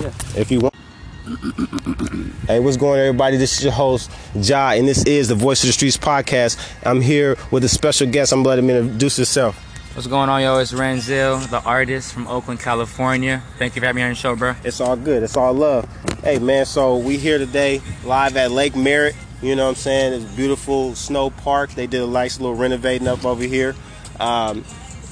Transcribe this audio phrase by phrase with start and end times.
[0.00, 0.12] Yeah.
[0.34, 0.74] If you want.
[2.46, 3.36] Hey, what's going on, everybody?
[3.36, 6.58] This is your host, Jah, and this is the Voice of the Streets podcast.
[6.86, 8.32] I'm here with a special guest.
[8.32, 9.56] I'm letting him introduce himself.
[9.94, 10.56] What's going on, yo?
[10.58, 13.42] It's Ranzel, the artist from Oakland, California.
[13.58, 14.54] Thank you for having me on the show, bro.
[14.64, 15.22] It's all good.
[15.22, 15.86] It's all love.
[16.24, 19.14] Hey, man, so we here today live at Lake Merritt.
[19.42, 20.14] You know what I'm saying?
[20.14, 21.72] It's a beautiful snow park.
[21.72, 23.74] They did a nice little renovating up over here.
[24.18, 24.64] Um,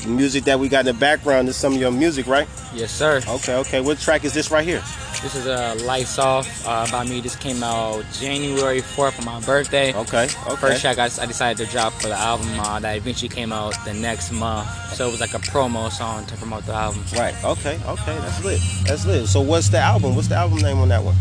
[0.03, 2.49] the music that we got in the background is some of your music, right?
[2.73, 3.21] Yes, sir.
[3.29, 3.81] Okay, okay.
[3.81, 4.83] What track is this right here?
[5.23, 7.21] This is a uh, Lights Off uh, by me.
[7.21, 9.93] This came out January 4th for my birthday.
[9.93, 10.57] Okay, okay.
[10.57, 13.75] First track I, I decided to drop for the album uh, that eventually came out
[13.85, 14.69] the next month.
[14.95, 17.03] So it was like a promo song to promote the album.
[17.15, 17.35] Right.
[17.45, 17.81] Okay.
[17.85, 18.19] Okay.
[18.19, 18.61] That's lit.
[18.85, 19.27] That's lit.
[19.27, 20.15] So what's the album?
[20.15, 21.17] What's the album name on that one?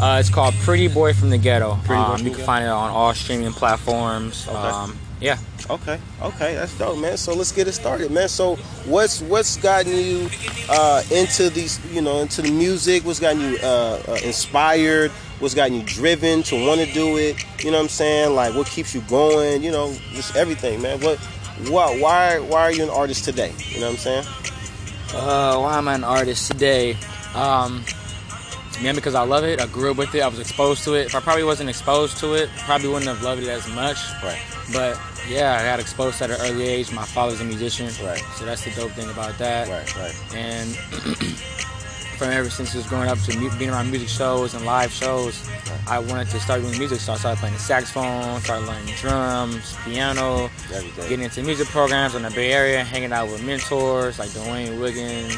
[0.00, 1.78] Uh, it's called Pretty Boy from the Ghetto.
[1.84, 4.46] Pretty Boy um, you can find it on all streaming platforms.
[4.48, 4.56] Okay.
[4.56, 5.38] Um, yeah.
[5.70, 7.16] Okay, okay, that's dope, man.
[7.16, 8.28] So let's get it started, man.
[8.28, 10.28] So what's what's gotten you
[10.68, 13.04] uh, into these, you know, into the music?
[13.04, 15.10] What's gotten you uh, uh, inspired?
[15.40, 17.42] What's gotten you driven to want to do it?
[17.64, 18.34] You know what I'm saying?
[18.34, 19.62] Like what keeps you going?
[19.62, 21.00] You know, just everything, man.
[21.00, 21.18] What,
[21.70, 23.52] what, why, why are you an artist today?
[23.70, 24.24] You know what I'm saying?
[25.14, 26.96] Uh, why am I an artist today?
[27.34, 27.84] Um,
[28.82, 29.60] man, because I love it.
[29.60, 30.20] I grew up with it.
[30.20, 31.06] I was exposed to it.
[31.06, 33.98] If I probably wasn't exposed to it, probably wouldn't have loved it as much.
[34.22, 34.42] Right.
[34.72, 36.92] But yeah, I got exposed at an early age.
[36.92, 37.86] My father's a musician.
[38.04, 38.22] Right.
[38.36, 39.68] So that's the dope thing about that.
[39.68, 40.34] Right, right.
[40.34, 40.74] And
[42.18, 45.48] from ever since was growing up to being around music shows and live shows,
[45.88, 47.00] I wanted to start doing music.
[47.00, 51.08] So I started playing the saxophone, started learning drums, piano, Everything.
[51.08, 55.36] getting into music programs in the Bay Area, hanging out with mentors like Dwayne Wiggins,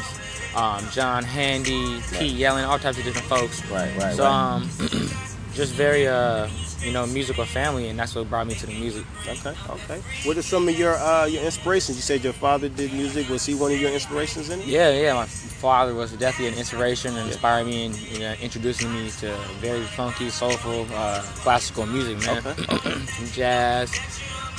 [0.55, 3.63] um, John Handy, Pete Yellen, all types of different folks.
[3.71, 4.31] Right, right, So right.
[4.31, 4.69] um,
[5.53, 6.47] just very uh,
[6.81, 9.05] you know, musical family, and that's what brought me to the music.
[9.27, 10.01] Okay, okay.
[10.25, 11.97] What are some of your uh, your inspirations?
[11.97, 13.29] You said your father did music.
[13.29, 14.67] Was he one of your inspirations in it?
[14.67, 15.13] Yeah, yeah.
[15.13, 19.35] My father was definitely an inspiration and inspired me and you know, introducing me to
[19.59, 22.37] very funky, soulful, uh, classical music, man.
[22.45, 22.95] Okay, okay.
[23.31, 23.91] Jazz,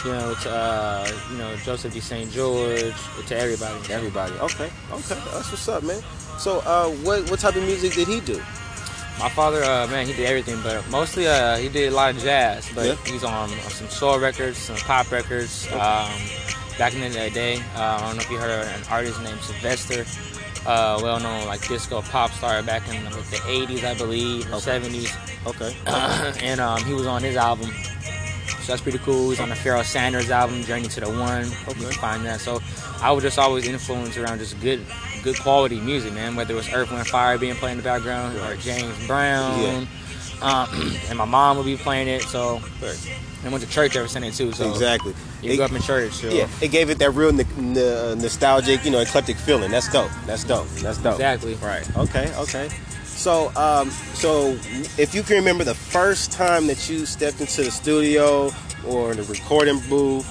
[0.04, 2.00] you know, to uh, you know Joseph D.
[2.00, 2.30] St.
[2.32, 2.94] George,
[3.26, 3.92] to everybody.
[3.92, 4.34] Everybody.
[4.34, 5.20] Okay, okay.
[5.32, 6.02] That's what's up, man.
[6.38, 8.42] So, uh, what what type of music did he do?
[9.18, 12.22] My father, uh, man, he did everything, but mostly uh, he did a lot of
[12.22, 12.68] jazz.
[12.74, 12.94] But Yeah.
[13.12, 15.66] he's on, on some soul records, some pop records.
[15.72, 16.08] Um,
[16.78, 19.40] back in the day, uh, I don't know if you heard of an artist named
[19.40, 20.04] Sylvester,
[20.66, 24.78] uh, well known like disco pop star back in like, the 80s, I believe, Okay.
[24.78, 25.46] 70s.
[25.46, 25.74] Okay.
[26.46, 27.70] and um, he was on his album.
[28.62, 29.30] So that's pretty cool.
[29.30, 31.44] He's on the Pharoah Sanders album, Journey to the One.
[31.66, 32.40] Hope you can find that.
[32.40, 32.60] So
[33.00, 34.84] I was just always influenced around just good,
[35.32, 36.36] good quality music, man.
[36.36, 39.84] Whether it was Earth, Wind, Fire being played in the background, or James Brown, Yeah.
[40.42, 42.22] um, and my mom would be playing it.
[42.22, 42.60] So
[43.44, 44.52] I went to church every Sunday too.
[44.52, 45.14] So exactly.
[45.42, 46.12] you It- grew up in church.
[46.12, 49.70] So yeah, it gave it that real n- n- nostalgic, you know, eclectic feeling.
[49.70, 50.10] That's dope.
[50.26, 50.68] That's dope.
[50.80, 51.14] That's dope.
[51.14, 51.54] exactly.
[51.56, 51.84] Right.
[51.96, 52.32] Okay.
[52.36, 52.68] Okay.
[53.04, 54.56] So, um, so
[54.96, 58.50] if you can remember the first time that you stepped into the studio
[58.86, 60.26] or the recording booth,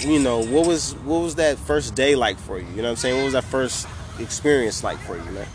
[0.00, 2.66] you know, what was what was that first day like for you?
[2.70, 3.16] You know what I'm saying?
[3.16, 3.86] What was that first
[4.18, 5.46] experience like for you, man?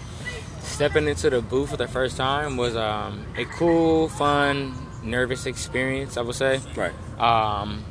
[0.61, 4.73] Stepping into the booth for the first time was um, a cool, fun,
[5.03, 6.17] nervous experience.
[6.17, 6.59] I would say.
[6.75, 6.93] Right.
[7.19, 7.83] Um,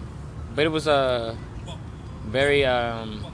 [0.55, 1.37] but it was a
[2.27, 3.25] very um,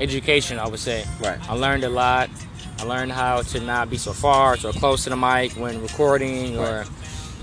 [0.00, 1.04] education, I would say.
[1.20, 1.38] Right.
[1.48, 2.30] I learned a lot.
[2.78, 6.58] I learned how to not be so far, so close to the mic when recording,
[6.58, 6.84] or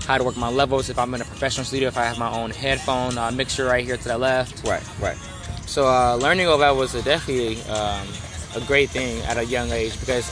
[0.06, 2.30] how to work my levels if I'm in a professional studio, if I have my
[2.30, 4.66] own headphone uh, mixer right here to the left.
[4.66, 4.82] Right.
[5.00, 5.16] Right.
[5.66, 8.06] So uh, learning all that was a definitely um,
[8.54, 10.30] a great thing at a young age because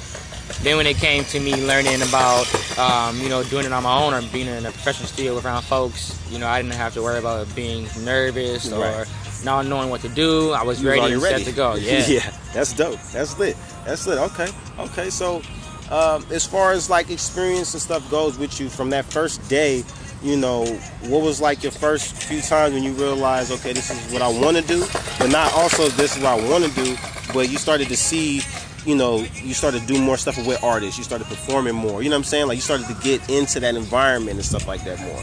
[0.63, 2.47] then when it came to me learning about
[2.79, 5.63] um, you know doing it on my own or being in a professional studio around
[5.63, 9.07] folks, you know I didn't have to worry about being nervous or Right.
[9.45, 10.53] not knowing what to do.
[10.53, 11.45] I was You ready and ready.
[11.45, 11.75] set to go.
[11.77, 12.07] Yeah.
[12.07, 13.01] yeah, that's dope.
[13.13, 13.57] That's lit.
[13.85, 14.19] That's lit.
[14.19, 15.11] Okay, okay.
[15.11, 15.43] So,
[15.91, 19.85] um, as far as like experience and stuff goes with you from that first day,
[20.23, 20.65] you know,
[21.03, 24.29] what was like your first few times when you realized, okay, this is what I
[24.29, 24.85] want to do,
[25.19, 26.97] but not also this is what I want to do,
[27.33, 28.43] but you started to see.
[28.85, 30.99] You know, you started to do more stuff with artists.
[30.99, 32.03] You started performing more.
[32.03, 32.49] You know what I'm saying?
[32.49, 35.23] Like you started to get into that environment and stuff like that more.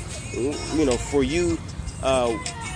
[0.79, 1.57] You know, for you,
[2.03, 2.31] uh,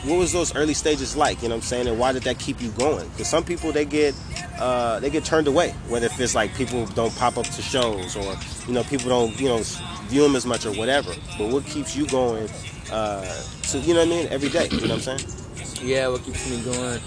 [0.05, 1.41] what was those early stages like?
[1.41, 1.87] You know what I'm saying?
[1.87, 3.07] And why did that keep you going?
[3.09, 4.15] Because some people they get
[4.59, 8.15] uh, they get turned away, whether if it's like people don't pop up to shows
[8.15, 8.35] or
[8.67, 9.61] you know people don't you know
[10.07, 11.13] view them as much or whatever.
[11.37, 12.49] But what keeps you going?
[12.91, 13.43] Uh,
[13.73, 14.27] you know what I mean?
[14.27, 14.67] Every day.
[14.71, 15.87] You know what I'm saying?
[15.87, 17.01] Yeah, what keeps me going?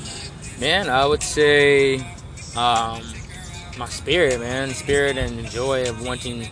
[0.59, 1.99] Man, I would say
[2.57, 3.03] um,
[3.79, 4.71] my spirit, man.
[4.71, 6.49] Spirit and joy of wanting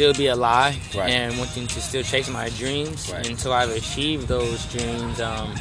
[0.00, 1.10] still be alive Right.
[1.10, 3.26] and wanting to still chase my dreams Right.
[3.28, 5.20] until I've achieved those dreams.
[5.20, 5.54] Um,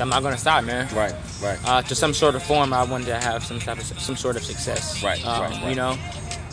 [0.00, 0.88] I'm not gonna stop, man.
[0.92, 1.14] Right.
[1.40, 1.58] Right.
[1.64, 4.34] Uh, to some sort of form, I wanted to have some type of some sort
[4.36, 5.00] of success.
[5.04, 5.68] Right, Um, right, right.
[5.70, 5.96] You know,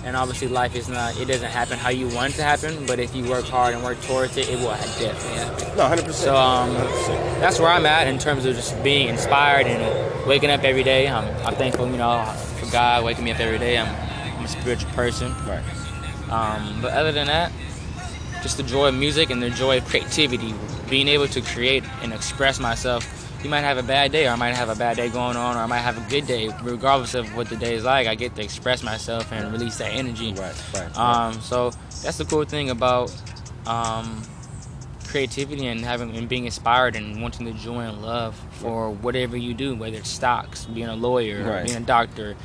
[0.06, 3.00] And obviously, life is not, it doesn't happen how you want it to happen, but
[3.00, 5.78] if you work hard and work towards it, it will definitely happen.
[5.78, 6.26] No, hundred percent.
[6.26, 7.40] So um, 100%.
[7.40, 9.82] that's where I'm at in terms of just being inspired and
[10.28, 11.08] waking up every day.
[11.08, 12.24] I'm, I'm thankful, you know,
[12.60, 13.80] for God waking me up every day.
[13.80, 13.88] I'm,
[14.38, 15.34] I'm a spiritual person.
[15.48, 15.64] right.
[16.30, 17.52] Um, but other than that,
[18.42, 20.54] just the joy of music and the joy of creativity,
[20.90, 23.12] being able to create and express myself.
[23.44, 25.56] You might have a bad day, or I might have a bad day going on,
[25.56, 26.50] or I might have a good day.
[26.64, 29.92] Regardless of what the day is like, I get to express myself and release that
[29.92, 30.34] energy.
[30.34, 30.64] Right.
[30.74, 30.98] Right.
[30.98, 31.70] Um, so
[32.02, 33.14] that's the cool thing about
[33.68, 34.24] um,
[35.08, 39.54] creativity and having and being inspired and wanting the joy and love for whatever you
[39.54, 41.64] do, whether it's stocks, being a lawyer, or Right.
[41.64, 42.36] being a doctor,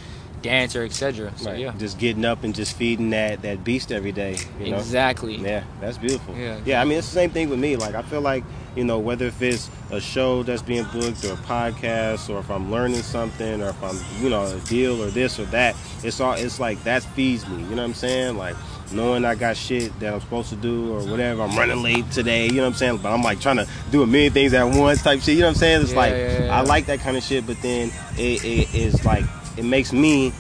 [0.42, 1.32] dancer, etc.
[1.36, 1.58] So right.
[1.58, 4.36] yeah, Just getting up and just feeding that that beast every day.
[4.60, 4.78] You know.
[4.78, 5.36] exactly.
[5.36, 6.36] Yeah, that's beautiful.
[6.36, 6.60] Yeah.
[6.64, 6.80] yeah.
[6.80, 7.76] I mean, it's the same thing with me.
[7.76, 8.44] Like, I feel like
[8.76, 12.50] you know, whether if it's a show that's being booked or a podcast, or if
[12.50, 16.20] I'm learning something, or if I'm, you know, a deal or this or that, it's
[16.20, 16.34] all.
[16.34, 17.62] It's like that feeds me.
[17.62, 18.36] You know what I'm saying?
[18.36, 18.56] Like
[18.92, 21.42] knowing I got shit that I'm supposed to do or whatever.
[21.42, 22.46] I'm running late today.
[22.46, 22.96] You know what I'm saying?
[22.98, 25.34] But I'm like trying to do a million things at once type shit.
[25.34, 25.82] You know what I'm saying?
[25.82, 26.58] It's Yeah, like yeah, yeah.
[26.58, 27.46] I like that kind of shit.
[27.46, 29.24] But then it, it is like
[29.60, 30.32] it makes me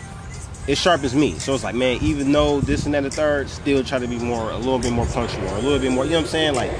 [0.66, 1.38] it sharpens me.
[1.38, 4.06] So it's like, man, even though this and that and the third, still try to
[4.06, 6.28] be more, a little bit more punctual, a little bit more, you know what I'm
[6.28, 6.54] saying?
[6.54, 6.70] Like,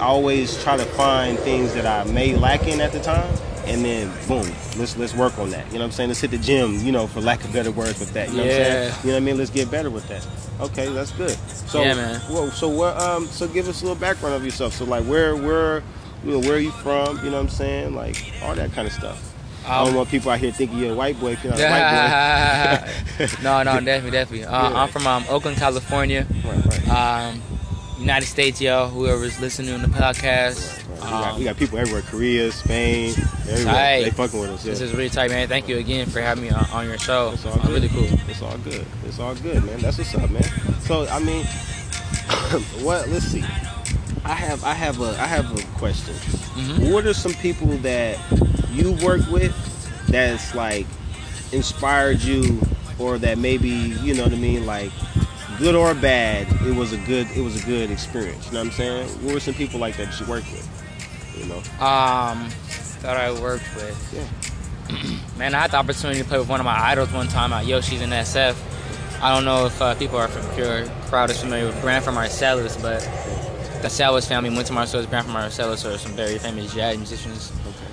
[0.00, 3.30] I always try to find things that I may lack in at the time,
[3.66, 4.46] and then boom,
[4.78, 5.66] let's let's work on that.
[5.66, 6.08] You know what I'm saying?
[6.10, 8.30] Let's hit the gym, you know, for lack of better words with that.
[8.30, 8.90] You know what I'm Yeah.
[8.90, 8.94] saying?
[9.04, 9.38] You know what I mean?
[9.38, 10.26] Let's get better with that.
[10.60, 11.36] Okay, that's good.
[11.68, 12.20] So, Yeah, man.
[12.20, 12.96] Whoa, so what?
[12.98, 14.74] Um, so give us a little background of yourself.
[14.74, 15.82] So like, where, where,
[16.24, 17.18] you know, where are you from?
[17.18, 17.94] You know what I'm saying?
[17.94, 19.33] Like all that kind of stuff.
[19.66, 22.86] I don't Um, want people out here thinking you're a white boy you're not a
[23.18, 23.28] white boy.
[23.42, 24.44] no, no, definitely, definitely.
[24.46, 24.82] Uh, Yeah.
[24.82, 26.26] I'm from um, Oakland, California.
[26.44, 26.88] right, right.
[27.30, 27.42] Um,
[27.98, 28.88] United States, y'all.
[28.88, 30.82] Whoever's listening to the podcast.
[30.88, 31.04] Right.
[31.04, 33.14] We, got, we got people everywhere, Korea, Spain,
[33.48, 33.64] everywhere.
[33.74, 34.02] Tight.
[34.04, 34.64] They fucking with us.
[34.64, 34.72] Yeah.
[34.72, 35.48] This is really tight, man.
[35.48, 37.30] Thank you again for having me on, on your show.
[37.32, 37.70] It's all Uh, good.
[37.70, 38.08] really cool.
[38.28, 38.84] It's all good.
[39.06, 39.78] It's all good, man.
[39.80, 40.42] That's what's up, man.
[40.80, 41.44] So I mean,
[42.84, 43.08] what?
[43.08, 43.42] Let's see.
[44.24, 46.14] I have I have a I have a question.
[46.14, 46.90] Mhm.
[46.92, 48.16] What are some people that
[48.74, 49.54] you work with
[50.08, 50.86] that's like
[51.52, 52.60] inspired you,
[52.98, 54.92] or that maybe you know what I mean, like
[55.58, 58.46] good or bad, it was a good it was a good experience.
[58.46, 59.08] You know what I'm saying?
[59.24, 60.70] What were some people like that you worked with?
[61.38, 61.58] You know?
[61.84, 62.48] Um,
[63.02, 64.12] that I worked with.
[64.14, 64.98] yeah
[65.38, 67.66] Man, I had the opportunity to play with one of my idols one time at
[67.66, 68.56] Yoshi's in SF.
[69.22, 72.80] I don't know if uh, people are from your crowd is familiar with Branford Marsalis,
[72.82, 73.00] but
[73.82, 75.08] the Salas family Wynton Marsalis.
[75.08, 77.50] Branford Marsalis are some very famous jazz musicians.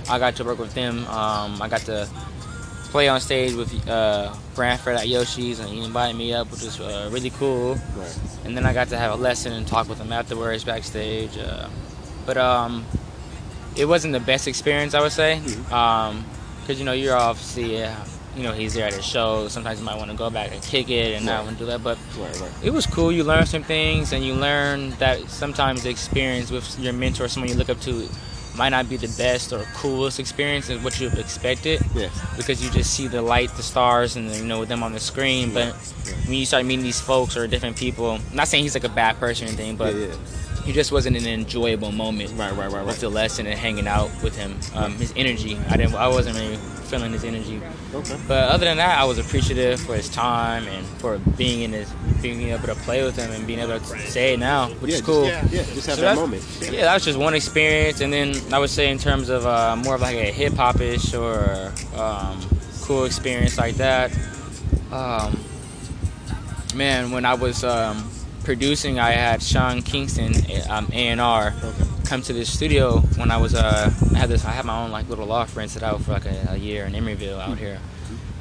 [0.10, 1.06] I got to work with them.
[1.08, 2.08] Um, I got to
[2.92, 6.80] play on stage with uh, Branford at Yoshi's, and he invited me up, which was
[6.80, 7.76] uh, really cool.
[7.96, 8.20] Right.
[8.46, 11.38] And then I got to have a lesson and talk with him afterwards backstage.
[11.38, 11.70] Uh,
[12.26, 12.86] but um,
[13.78, 18.04] it wasn't the best experience, I would say, because you know you're obviously, yeah,
[18.36, 19.48] you know, he's there at his show.
[19.48, 21.46] Sometimes you might want to go back and kick it and not Right.
[21.46, 22.40] want to do that, but Right.
[22.42, 22.52] Right.
[22.62, 23.12] it was cool.
[23.12, 27.50] You learn some things, and you learn that sometimes the experience with your mentor, someone
[27.50, 28.08] you look up to,
[28.56, 32.10] might not be the best or coolest experience as what you've expected Yeah.
[32.38, 35.54] because you just see the light, the stars, and you know them on the screen.
[35.54, 35.74] But
[36.26, 38.90] when you start meeting these folks or different people, I'm not saying he's like a
[38.90, 40.08] bad person or anything, but yeah.
[40.62, 40.68] Yeah.
[40.68, 42.54] he just wasn't an enjoyable moment Right.
[42.56, 42.72] Right.
[42.72, 42.86] Right.
[42.86, 44.58] with the lesson and hanging out with him.
[44.76, 47.62] Um, his energy, I didn't, I wasn't really feeling his energy.
[47.94, 48.18] Okay.
[48.28, 51.90] But other than that, I was appreciative for his time and for being in his,
[52.22, 54.98] being able to play with him and being able to say it now, which yeah,
[54.98, 55.26] is cool.
[55.26, 56.44] Just, yeah, just have So that moment.
[56.62, 59.76] Yeah, that was just one experience, and then I would say in terms of uh,
[59.78, 62.40] more of like a hip hop ish or um,
[62.82, 64.12] cool experience like that.
[64.92, 65.40] Um,
[66.76, 68.10] man, when I was um,
[68.44, 70.34] producing, I had Sean Kingston,
[70.70, 71.72] um, A and R, Okay.
[72.06, 74.92] come to the studio when I was uh, I had this I had my own
[74.92, 77.80] like little loft rented out for like a, a year in Emeryville out here.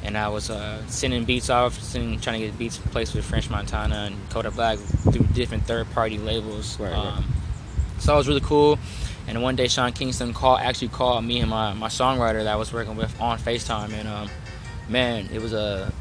[0.03, 3.49] And I was uh, sending beats off, sending, trying to get beats placed with French
[3.51, 6.79] Montana and Kodak Black through different third-party labels.
[6.79, 6.97] Right, right.
[7.17, 7.23] um,
[7.99, 8.79] So it was really cool.
[9.27, 12.55] And one day, Sean Kingston called, actually called me and my, my songwriter that I
[12.55, 14.27] was working with on Facetime, and um,
[14.89, 15.93] man, it was a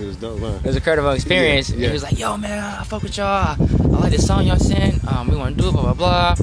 [0.00, 0.46] It was dope, huh?
[0.46, 1.70] it was a incredible experience.
[1.70, 1.86] Yeah, yeah.
[1.88, 3.56] He was like, "Yo, man, I fuck with y'all.
[3.58, 5.04] I like this song y'all sent.
[5.12, 6.34] Um, we want to do it, blah blah blah.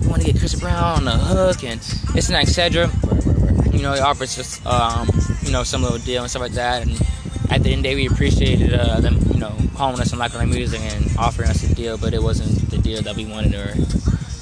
[0.00, 1.80] We want to get Chris Brown on the hook and
[2.14, 3.74] this and that, etc." Right, right, right.
[3.74, 5.08] You know, he offers us, um,
[5.42, 6.86] you know, some little deal and stuff like that.
[6.86, 6.92] And
[7.50, 10.18] at the end of the day, we appreciated uh, them, you know, calling us and
[10.18, 13.24] liking our music and offering us a deal, but it wasn't the deal that we
[13.24, 13.74] wanted or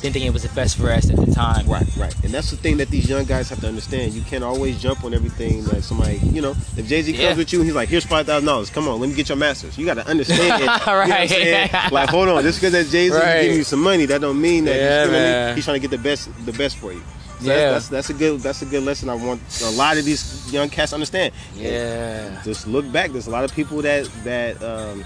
[0.06, 1.66] didn't think it was the best for us at the time.
[1.66, 2.14] Right, right.
[2.24, 4.12] And that's the thing that these young guys have to understand.
[4.14, 7.34] You can't always jump on everything that somebody, you know, if Jay Z comes Yeah.
[7.36, 9.76] with you and he's like, here's $5,000, come on, let me get your masters.
[9.76, 10.70] You got to understand it.
[10.86, 11.70] You know what I'm saying?
[11.92, 13.42] Like, hold on, just because that Jay Z Right.
[13.42, 15.32] giving you some money, that don't mean that Yeah, he's, you know what I mean?
[15.32, 15.56] man.
[15.56, 17.02] he's trying to get the best the best for you.
[17.40, 17.72] So Yeah.
[17.72, 20.50] that's, that's, that's a good that's a good lesson I want a lot of these
[20.52, 21.34] young cats to understand.
[21.54, 22.40] Yeah.
[22.44, 23.10] Just look back.
[23.10, 25.04] There's a lot of people that that um,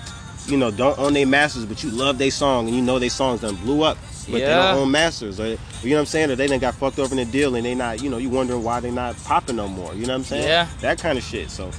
[0.50, 3.10] you know don't own their masters, but you love their song and you know their
[3.10, 6.30] songs done blew up, but they don't own masters, or you know what I'm saying,
[6.30, 8.28] or they done got fucked over in the deal and they not, you know, you
[8.28, 9.94] wondering why they not popping no more.
[9.94, 10.48] You know what I'm saying?
[10.48, 10.68] Yeah.
[10.80, 11.50] That kind of shit.
[11.50, 11.70] So.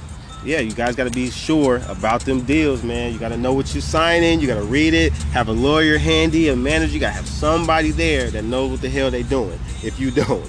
[0.44, 3.12] Yeah, you guys got to be sure about them deals, man.
[3.12, 4.40] You got to know what you're signing.
[4.40, 5.12] You got to read it.
[5.32, 6.94] Have a lawyer handy, a manager.
[6.94, 9.58] You got to have somebody there that knows what the hell they doing.
[9.84, 10.44] If you don't,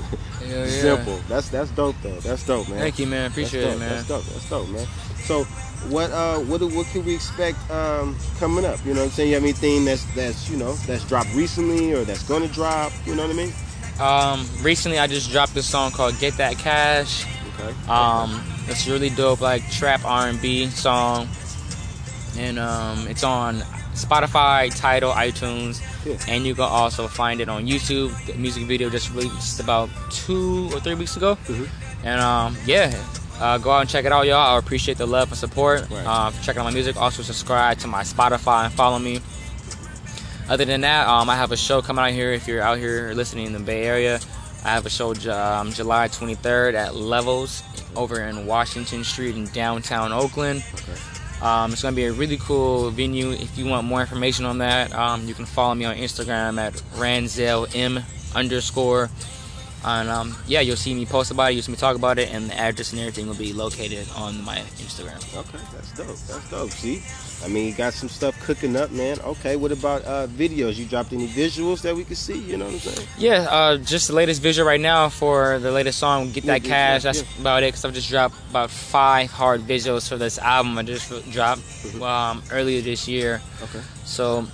[0.47, 0.65] yeah.
[0.65, 1.19] simple.
[1.27, 2.19] That's that's dope though.
[2.21, 2.79] That's dope, man.
[2.79, 3.29] Thank you, man.
[3.29, 3.89] Appreciate it, man.
[3.89, 4.25] That's dope.
[4.25, 4.87] That's dope, man.
[5.25, 5.45] So,
[5.89, 8.79] what uh, what what can we expect um coming up?
[8.85, 9.29] You know what I'm saying?
[9.29, 12.91] You have anything that's that's you know that's dropped recently or that's gonna drop?
[13.05, 13.53] You know what I mean?
[13.99, 17.25] Um, recently, I just dropped this song called "Get That Cash."
[17.59, 17.73] Okay.
[17.89, 21.27] Um, it's really dope, like trap R&B song,
[22.37, 23.57] and um, it's on
[23.93, 26.17] Spotify, Tidal, iTunes, Yeah.
[26.27, 28.09] and you can also find it on YouTube.
[28.25, 31.67] The music video just released about two or three weeks ago, Mhm.
[32.03, 32.91] and um, yeah.
[33.39, 34.55] Uh, go out and check it out, y'all.
[34.55, 35.89] I appreciate the love and support.
[35.89, 36.05] Right.
[36.05, 36.97] Uh, for checking out my music.
[36.97, 39.19] Also, subscribe to my Spotify and follow me.
[40.49, 42.31] Other than that, um, I have a show coming out here.
[42.31, 44.19] If you're out here listening in the Bay Area,
[44.63, 47.63] I have a show um, July 23rd at Levels
[47.95, 50.63] over in Washington Street in downtown Oakland.
[50.73, 50.93] Okay.
[51.41, 53.31] Um, it's going to be a really cool venue.
[53.31, 56.73] If you want more information on that, um, you can follow me on Instagram at
[56.95, 58.01] ranzelm
[58.33, 59.09] underscore.
[59.85, 62.33] And um, yeah, you'll see me post about it, you'll see me talk about it,
[62.33, 65.17] and the address and everything will be located on my Instagram.
[65.37, 66.07] Okay, that's dope.
[66.07, 66.71] That's dope.
[66.71, 67.03] See,
[67.43, 69.19] I mean, you got some stuff cooking up, man.
[69.19, 70.77] Okay, what about uh videos?
[70.77, 72.37] You dropped any visuals that we can see?
[72.39, 73.07] You know what I'm saying?
[73.17, 76.69] Yeah, uh, just the latest visual right now for the latest song, Get That yeah,
[76.69, 77.03] Cash.
[77.03, 80.77] yeah, That's about it, because I've just dropped about five hard visuals for this album
[80.77, 81.61] I just dropped
[82.01, 83.41] um, earlier this year.
[83.61, 83.81] Okay.
[84.05, 84.47] So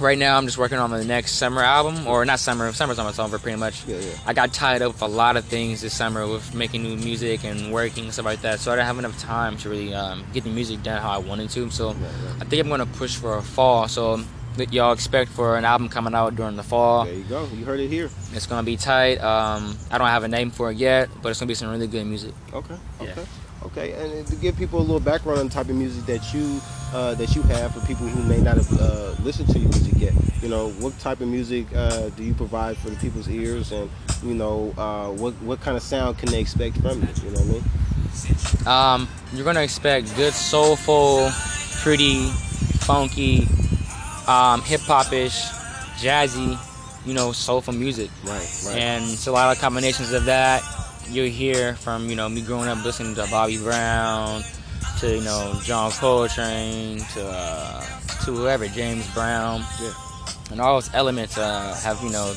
[0.00, 3.20] right now I'm just working on the next summer album, or not summer, summer's almost
[3.20, 3.86] over pretty much.
[3.86, 4.12] Yeah, yeah.
[4.26, 7.44] I got tied up with a lot of things this summer with making new music
[7.44, 8.60] and working and stuff like that.
[8.60, 11.18] So I didn't have enough time to really um, get the music done how I
[11.18, 11.70] wanted to.
[11.70, 11.96] So right.
[12.40, 13.88] I think I'm gonna push for a fall.
[13.88, 14.22] So
[14.56, 17.04] that y'all expect for an album coming out during the fall.
[17.04, 17.48] There you go.
[17.52, 18.08] You heard it here.
[18.32, 19.16] It's gonna be tight.
[19.18, 21.86] Um, I don't have a name for it yet, but it's gonna be some really
[21.86, 22.34] good music.
[22.52, 22.76] Okay.
[23.00, 23.10] Yeah.
[23.10, 23.24] Okay.
[23.64, 23.92] Okay.
[23.92, 26.60] And to give people a little background on the type of music that you
[26.94, 29.94] uh, that you have for people who may not have uh, listened to your music
[29.96, 30.12] yet.
[30.40, 33.90] You know, what type of music uh, do you provide for the people's ears, and
[34.22, 37.08] you know, uh, what what kind of sound can they expect from you?
[37.24, 37.64] You know what I mean?
[38.66, 41.30] Um, you're gonna expect good, soulful,
[41.82, 42.28] pretty,
[42.86, 43.48] funky,
[44.28, 45.42] um, hip hop-ish,
[45.98, 46.56] jazzy,
[47.04, 48.10] you know, soulful music.
[48.24, 48.48] Right.
[48.66, 48.78] Right.
[48.78, 50.62] And it's a lot of combinations of that.
[51.08, 54.42] You'll hear from you know me growing up listening to Bobby Brown,
[55.00, 57.80] to you know John Coltrane, to uh,
[58.24, 59.64] to whoever James Brown.
[59.80, 59.92] Yeah.
[60.50, 62.34] And all those elements uh, have you know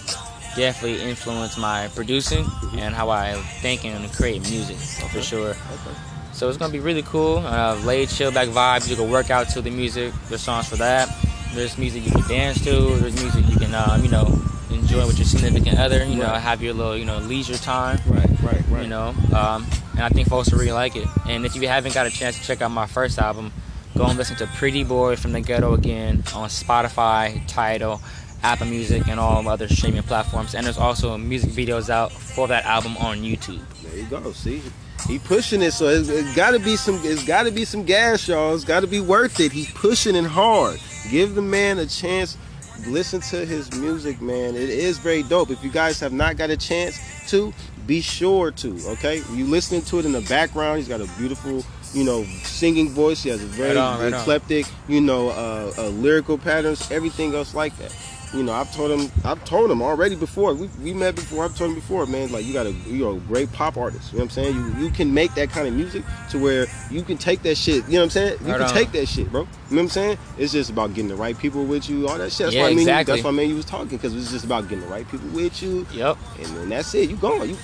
[0.55, 2.45] definitely influenced my producing
[2.77, 4.77] and how I think and create music
[5.11, 5.51] for sure.
[5.51, 5.97] okay.
[6.33, 7.37] So it's gonna be really cool.
[7.37, 8.87] Uh, laid, chill back vibes.
[8.89, 10.13] You can work out to the music.
[10.29, 11.09] There's songs for that.
[11.53, 12.71] There's music you can dance to.
[12.97, 14.39] There's music you can, um, you know,
[14.69, 16.05] enjoy with your significant other.
[16.05, 17.99] You know, have your little, you know, leisure time.
[18.05, 18.26] Right.
[18.69, 18.83] Right.
[18.83, 21.07] You know, um, and I think folks will really like it.
[21.27, 23.51] And if you haven't got a chance to check out my first album,
[23.97, 28.01] go and listen to Pretty Boy from the Ghetto again on Spotify, Tidal,
[28.43, 30.53] Apple Music, and all other streaming platforms.
[30.53, 33.61] And there's also music videos out for that album on YouTube.
[33.81, 34.31] There you go.
[34.33, 34.61] See,
[35.07, 36.99] he pushing it, so it's, it's got to be some.
[37.03, 38.53] It's got to be some gas, y'all.
[38.53, 39.51] It's got to be worth it.
[39.51, 40.79] He's pushing it hard.
[41.09, 42.37] Give the man a chance.
[42.85, 44.55] Listen to his music, man.
[44.55, 45.49] It is very dope.
[45.49, 47.51] If you guys have not got a chance to,
[47.87, 48.77] be sure to.
[48.89, 50.77] Okay, you listening to it in the background.
[50.77, 51.63] He's got a beautiful,
[51.93, 53.23] you know, singing voice.
[53.23, 54.19] He has a very Right on, right on.
[54.19, 56.91] eclectic, you know, uh, uh, lyrical patterns.
[56.91, 57.95] Everything else like that.
[58.33, 60.53] You know, I've told him, I've told him already before.
[60.53, 61.45] We, we met before.
[61.45, 62.29] I've told him before, man.
[62.29, 64.11] Like you got a, you're a great pop artist.
[64.11, 64.55] You know what I'm saying?
[64.55, 67.85] You, you can make that kind of music to where you can take that shit.
[67.85, 68.37] You know what I'm saying?
[68.41, 68.73] You Right can on.
[68.73, 69.41] take that shit, bro.
[69.43, 70.17] You know what I'm saying?
[70.37, 72.09] It's just about getting the right people with you.
[72.09, 72.47] All that shit.
[72.47, 73.13] That's Yeah, why I mean, exactly.
[73.13, 75.29] that's why I mean you was talking because it's just about getting the right people
[75.29, 76.17] with you, Yep.
[76.39, 77.09] and then that's it.
[77.09, 77.49] You going?
[77.51, 77.57] You,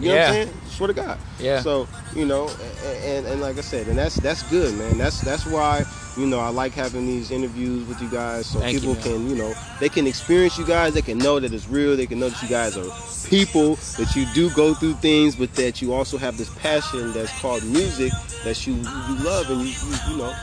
[0.00, 0.20] you know Yeah.
[0.22, 0.60] what I'm saying?
[0.70, 1.18] Swear to God.
[1.38, 1.60] Yeah.
[1.60, 1.86] So
[2.16, 2.48] you know,
[2.84, 4.98] and, and and like I said, and that's that's good, man.
[4.98, 5.84] That's that's why
[6.16, 9.02] you know I like having these interviews with you guys, so Thank people man.
[9.02, 10.94] can you know they can experience you guys.
[10.94, 11.96] They can know that it's real.
[11.96, 12.90] They can know that you guys are
[13.28, 13.76] people.
[13.98, 17.64] That you do go through things, but that you also have this passion that's called
[17.64, 18.12] music
[18.44, 20.34] that you you love and you you, you know.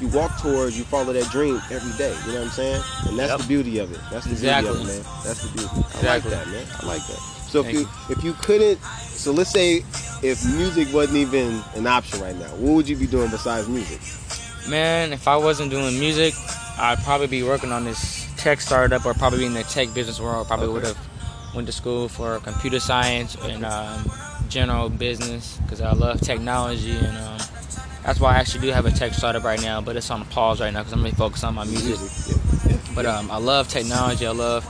[0.00, 2.12] You walk towards, you follow that dream every day.
[2.26, 2.82] You know what I'm saying?
[3.06, 3.40] And that's Yep.
[3.42, 4.00] the beauty of it.
[4.10, 4.72] That's the Exactly.
[4.72, 5.12] beauty of it, man.
[5.24, 5.68] That's the beauty.
[5.72, 6.08] I Exactly.
[6.08, 6.66] like that, man.
[6.82, 7.20] I like that.
[7.48, 9.84] So if Thank you if you couldn't, so let's say
[10.22, 14.00] if music wasn't even an option right now, what would you be doing besides music?
[14.68, 16.34] Man, if I wasn't doing music,
[16.78, 20.46] I'd probably be working on this tech startup or probably in the tech business world.
[20.48, 20.74] Probably Okay.
[20.74, 24.10] would have went to school for computer science and um,
[24.48, 27.38] general business because I love technology and um,
[28.04, 30.60] That's why I actually do have a tech startup right now, but it's on pause
[30.60, 31.98] right now because I'm really focused on my music.
[32.94, 34.26] But um, I love technology.
[34.26, 34.64] I love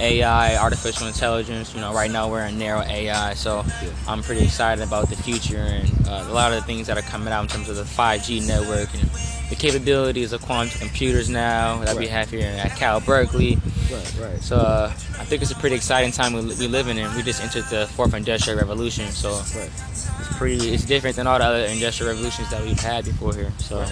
[0.00, 1.74] AI, artificial intelligence.
[1.74, 3.90] You know, right now we're in narrow AI, so Yeah.
[4.06, 7.02] I'm pretty excited about the future and uh, a lot of the things that are
[7.02, 9.08] coming out in terms of the 5G network and
[9.50, 13.56] the capabilities of quantum computers now that we have here at Cal Berkeley.
[13.90, 14.42] Right, right.
[14.42, 17.12] So uh, I think it's a pretty exciting time we, we living in.
[17.16, 19.70] We just entered the fourth industrial revolution, so Right.
[19.90, 20.74] it's pretty.
[20.74, 23.50] It's different than all the other industrial revolutions that we've had before here.
[23.58, 23.86] So I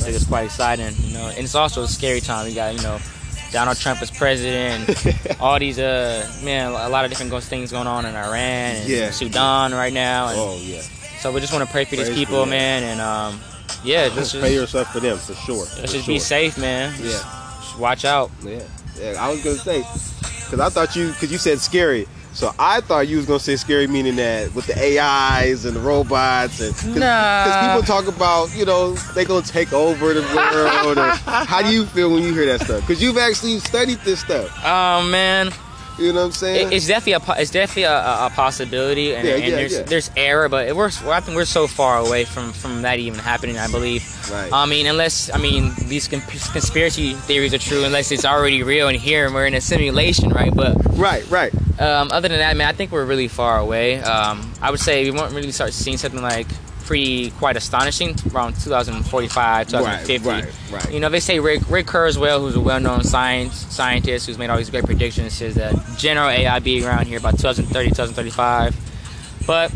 [0.00, 1.28] think it's quite exciting, you know.
[1.28, 2.46] And it's also a scary time.
[2.46, 2.98] We got you know
[3.52, 8.04] Donald Trump is president, all these uh man, a lot of different things going on
[8.06, 9.10] in Iran and Yeah.
[9.10, 10.28] Sudan right now.
[10.28, 10.80] And Oh yeah.
[11.20, 13.40] So we just want to pray for these people, for man, and um
[13.84, 15.56] yeah, let's just, Pay yourself for them for sure.
[15.58, 16.14] let's for just sure.
[16.14, 16.92] be safe, man.
[16.98, 17.08] Yeah.
[17.60, 18.30] Just watch out.
[18.44, 18.62] Yeah,
[19.00, 19.16] yeah.
[19.18, 23.08] I was gonna say, cause I thought you, cause you said scary, so I thought
[23.08, 26.86] you was gonna say scary, meaning that with the AIs and the robots, and cause,
[26.96, 27.44] Nah.
[27.44, 30.98] 'cause people talk about, you know, they gonna take over the world.
[30.98, 32.86] or, how do you feel when you hear that stuff?
[32.86, 34.50] Cause you've actually studied this stuff.
[34.64, 35.52] Oh man.
[35.98, 36.68] You know what I'm saying?
[36.68, 39.72] It, it's definitely a it's definitely a, a, a possibility, and, Yeah, and yeah, there's
[39.74, 39.82] yeah.
[39.82, 43.18] there's error, but it, we're I think we're so far away from from that even
[43.20, 43.58] happening.
[43.58, 44.02] I believe.
[44.32, 44.48] right.
[44.50, 48.96] I mean, unless I mean these conspiracy theories are true, unless it's already real and
[48.98, 50.52] here and we're in a simulation, right?
[50.54, 51.28] But right.
[51.30, 51.52] Right.
[51.78, 54.00] Um, other than that, man, I think we're really far away.
[54.00, 56.46] Um, I would say we won't really start seeing something like
[56.84, 60.28] pretty quite astonishing around 2045, 2050.
[60.28, 60.44] Right.
[60.44, 60.54] Right.
[60.70, 60.92] Right.
[60.92, 64.58] You know, they say Rick, Rick Kurzweil, who's a well-known science scientist who's made all
[64.58, 68.76] these great predictions, says that general AI be around here by 2030, 2035.
[69.46, 69.72] But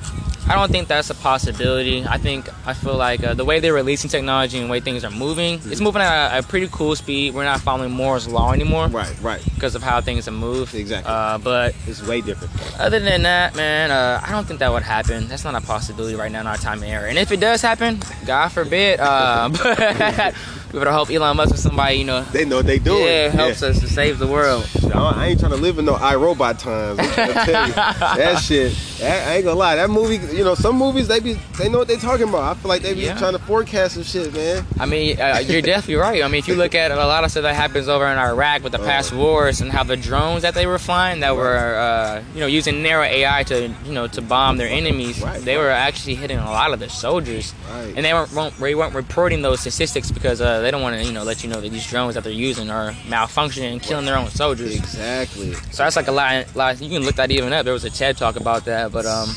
[0.48, 2.04] I don't think that's a possibility.
[2.06, 5.02] I think I feel like uh, the way they're releasing technology and the way things
[5.04, 7.34] are moving, it's moving at a, a pretty cool speed.
[7.34, 9.12] We're not following Moore's law anymore Right.
[9.20, 9.42] Right.
[9.56, 10.74] because of how things have moved.
[10.74, 11.10] Exactly.
[11.12, 12.52] Uh, but It's way different.
[12.80, 15.26] other than that, man, uh, I don't think that would happen.
[15.28, 17.08] That's not a possibility right now in our time and era.
[17.08, 20.34] And if it does happen, God forbid, uh, but
[20.72, 22.94] we better hope Elon Musk or somebody, you know, They know what they do.
[22.98, 24.64] yeah, helps us to save the world.
[24.94, 26.98] I I ain't trying to live in no iRobot times.
[26.98, 27.74] I'm trying to tell you.
[27.74, 28.72] that shit.
[29.00, 29.76] that- I ain't gonna lie.
[29.76, 32.42] That movie, you know, some movies they be they know what they talking about.
[32.42, 33.18] I feel like they be Yeah.
[33.18, 34.64] trying to forecast some shit, man.
[34.78, 36.22] I mean, uh, you're definitely right.
[36.22, 38.62] I mean, if you look at a lot of stuff that happens over in Iraq
[38.62, 39.16] with the past Uh.
[39.16, 42.82] wars and how the drones that they were flying that were, uh, you know, using
[42.82, 45.62] narrow AI to, you know, to bomb their enemies, Right, they right.
[45.64, 47.52] were actually hitting a lot of the soldiers.
[47.70, 47.92] Right.
[47.96, 51.04] And they weren't, weren't they weren't reporting those statistics because uh, they don't want to,
[51.04, 54.04] you know, let you know that these drones that they're using are malfunctioning and killing
[54.06, 54.76] their own soldiers.
[54.86, 55.52] Exactly.
[55.72, 56.54] So that's like a lot.
[56.54, 57.64] lot you can look that even up.
[57.64, 59.28] There was a TED talk about that, but um,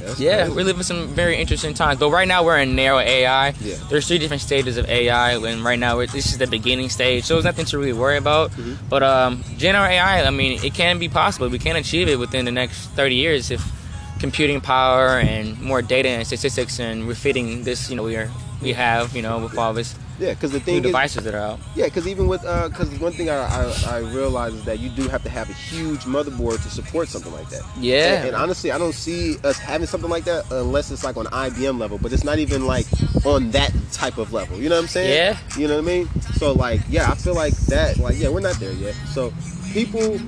[0.00, 0.56] That's yeah, crazy.
[0.56, 2.00] we're living some very interesting times.
[2.00, 3.48] But right now we're in narrow AI.
[3.60, 3.76] Yeah.
[3.88, 7.34] There's three different stages of AI, and right now this is the beginning stage, so
[7.34, 8.50] there's nothing to really worry about.
[8.52, 8.76] Mhm.
[8.88, 11.48] But um, general AI, I mean, it can be possible.
[11.48, 13.62] We can achieve it within the next 30 years if
[14.18, 18.74] computing power and more data and statistics and refitting this, you know, we are we
[18.74, 21.40] have, you know, with all this Yeah, because the new thing is, devices that are
[21.40, 21.60] out.
[21.74, 24.90] yeah, because even with uh, because one thing I, I I realize is that you
[24.90, 27.62] do have to have a huge motherboard to support something like that.
[27.78, 28.16] Yeah.
[28.18, 31.24] And, and honestly, I don't see us having something like that unless it's like on
[31.26, 32.86] IBM level, but it's not even like
[33.24, 34.58] on that type of level.
[34.58, 35.14] You know what I'm saying?
[35.14, 35.38] Yeah.
[35.58, 36.08] You know what I mean?
[36.34, 37.96] So like, yeah, I feel like that.
[37.98, 38.94] Like, yeah, we're not there yet.
[39.14, 39.32] So
[39.72, 40.18] people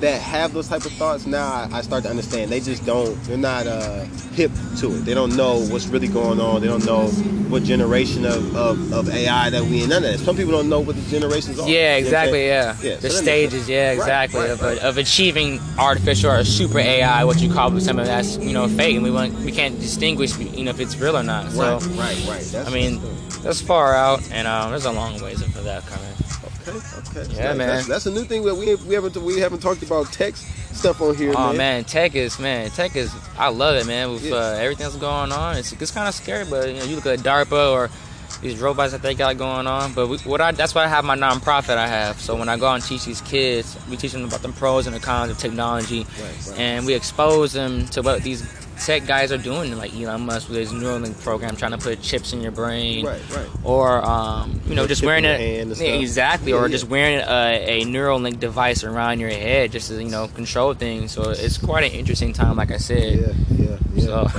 [0.00, 2.50] that have those type of thoughts now, I, I start to understand.
[2.50, 3.14] They just don't.
[3.24, 5.04] They're not uh, hip to it.
[5.04, 6.60] They don't know what's really going on.
[6.60, 7.08] They don't know
[7.50, 9.90] what generation of, of, of AI that we in.
[9.90, 10.18] None of that.
[10.18, 11.68] Some people don't know what the generations are.
[11.68, 12.46] Yeah, You know exactly.
[12.46, 13.68] Yeah, Yeah, the so stages.
[13.68, 14.40] Yeah, exactly.
[14.40, 14.78] right, of, right.
[14.78, 18.94] of achieving artificial or super AI, what you call some of that's you know fake,
[18.94, 21.50] and we want we can't distinguish you know if it's real or not.
[21.52, 22.44] So Right, right, right.
[22.44, 23.00] That's, I mean,
[23.42, 26.09] that's far out, and um, there's a long ways for that coming.
[26.76, 27.34] Okay, okay.
[27.34, 27.68] Yeah, That's- man.
[27.68, 31.00] That's, that's a new thing that we we haven't we haven't talked about tech stuff
[31.00, 31.56] on here, Oh man.
[31.56, 34.12] man, tech is man, tech is I love it, man.
[34.12, 36.96] With uh, everything that's going on, it's it's kind of scary, but you know, you
[36.96, 37.90] look at DARPA or
[38.42, 39.92] these robots that they got going on.
[39.92, 42.20] But we, what I that's why I have my nonprofit I have.
[42.20, 44.86] So when I go out and teach these kids, we teach them about the pros
[44.86, 46.58] and the cons of technology, Right, right.
[46.58, 48.42] and we expose them to what these
[48.80, 52.32] tech guys are doing, like Elon Musk with his Neuralink program, trying to put chips
[52.32, 53.46] in your brain, Right, right.
[53.64, 56.66] or um, you know, just wearing in a your hand and yeah, exactly, Yeah, or
[56.66, 56.72] yeah.
[56.72, 61.12] just wearing a, a Neuralink device around your head, just to you know control things.
[61.12, 63.18] So it's quite an interesting time, like I said.
[63.20, 64.04] Yeah, yeah, yeah.
[64.04, 64.24] So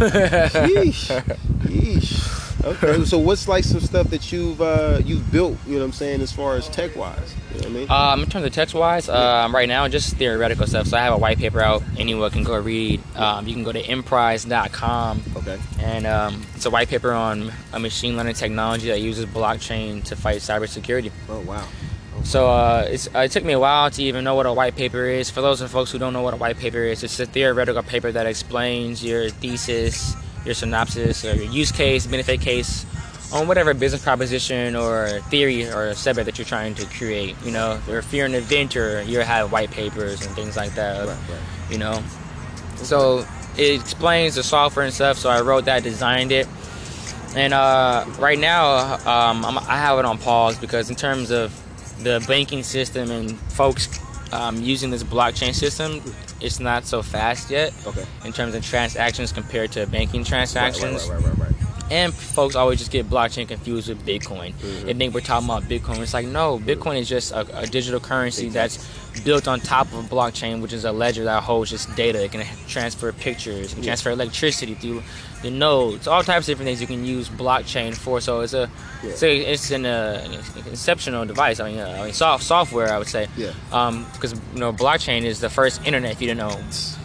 [0.67, 1.21] Yeesh.
[1.63, 2.50] Yeesh.
[2.63, 5.57] Okay, so what's like some stuff that you've uh, you've built?
[5.65, 7.35] You know what I'm saying, as far as tech wise.
[7.53, 7.91] You know what I mean?
[7.91, 10.87] Um, in terms of tech wise, um, right now just theoretical stuff.
[10.87, 11.83] So I have a white paper out.
[11.97, 13.01] Anyone can go read.
[13.15, 15.59] Um, you can go to emprise.com okay.
[15.79, 20.15] and um, it's a white paper on a machine learning technology that uses blockchain to
[20.15, 21.11] fight cybersecurity.
[21.29, 21.67] Oh wow.
[22.23, 24.75] So uh, it's, uh, it took me a while to even know what a white
[24.75, 25.29] paper is.
[25.29, 27.81] For those of folks who don't know what a white paper is, it's a theoretical
[27.81, 32.85] paper that explains your thesis, your synopsis, or your use case, benefit case,
[33.33, 37.35] on whatever business proposition or theory or subject that you're trying to create.
[37.43, 41.07] You know, or if you're an inventor, you have white papers and things like that.
[41.07, 41.71] Right, right.
[41.71, 42.03] You know,
[42.77, 43.25] so
[43.57, 45.17] it explains the software and stuff.
[45.17, 46.47] So I wrote that, designed it,
[47.35, 51.57] and uh, right now um, I'm, I have it on pause because in terms of
[52.03, 53.87] the banking system and folks
[54.33, 56.01] um, using this blockchain system,
[56.41, 58.05] it's not so fast yet Okay.
[58.25, 61.09] in terms of transactions compared to banking transactions.
[61.09, 61.60] Right, right, right, right, right.
[61.91, 64.53] And folks always just get blockchain confused with Bitcoin.
[64.53, 64.85] Mhm.
[64.85, 65.99] They think we're talking about Bitcoin.
[65.99, 68.87] It's like, no, Bitcoin is just a, a digital currency that's
[69.25, 72.23] built on top of a blockchain, which is a ledger that holds just data.
[72.23, 75.03] It can transfer pictures, can transfer electricity through
[75.41, 78.21] the nodes, all types of different things you can use blockchain for.
[78.21, 78.69] So it's a,
[79.03, 79.09] Yeah.
[79.09, 81.59] it's, a, it's an uh, exceptional device.
[81.59, 83.27] I mean, uh, I mean soft, software, I would say.
[83.35, 83.51] Yeah.
[84.13, 86.57] Because you know, blockchain is the first internet if you didn't know.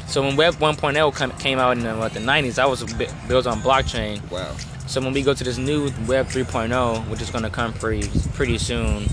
[0.06, 2.84] So when Web 1.0 come, came out in the, what, the 90s, that was
[3.26, 4.20] built on blockchain.
[4.30, 4.54] Wow.
[4.86, 8.08] So when we go to this new Web 3.0, which is going to come pretty
[8.34, 9.04] pretty soon,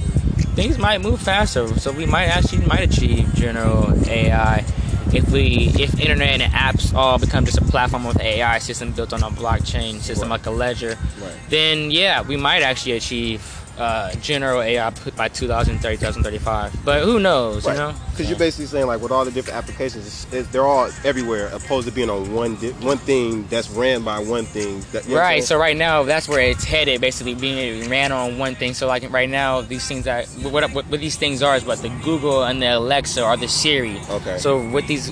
[0.55, 1.67] things might move faster.
[1.79, 4.63] So we might actually might achieve general AI
[5.13, 9.13] if we if internet and apps all become just a platform with AI system built
[9.13, 10.39] on a blockchain system Right.
[10.39, 10.97] like a ledger.
[11.21, 11.33] Right.
[11.49, 13.41] Then yeah, we might actually achieve
[13.77, 16.85] uh, general AI by 2030, 2035.
[16.85, 17.65] But who knows?
[17.65, 17.73] Right.
[17.73, 17.95] You know?
[18.11, 21.47] Because you're basically saying like with all the different applications, it's, it's, they're all everywhere,
[21.47, 24.81] opposed to being on one di- one thing that's ran by one thing.
[24.91, 25.43] That, you know Right.
[25.43, 27.01] So right now, that's where it's headed.
[27.01, 28.73] Basically, being ran on one thing.
[28.73, 31.79] So like right now, these things that what what, what these things are is what
[31.79, 33.99] the Google and the Alexa or the Siri.
[34.09, 34.37] Okay.
[34.37, 35.09] So with these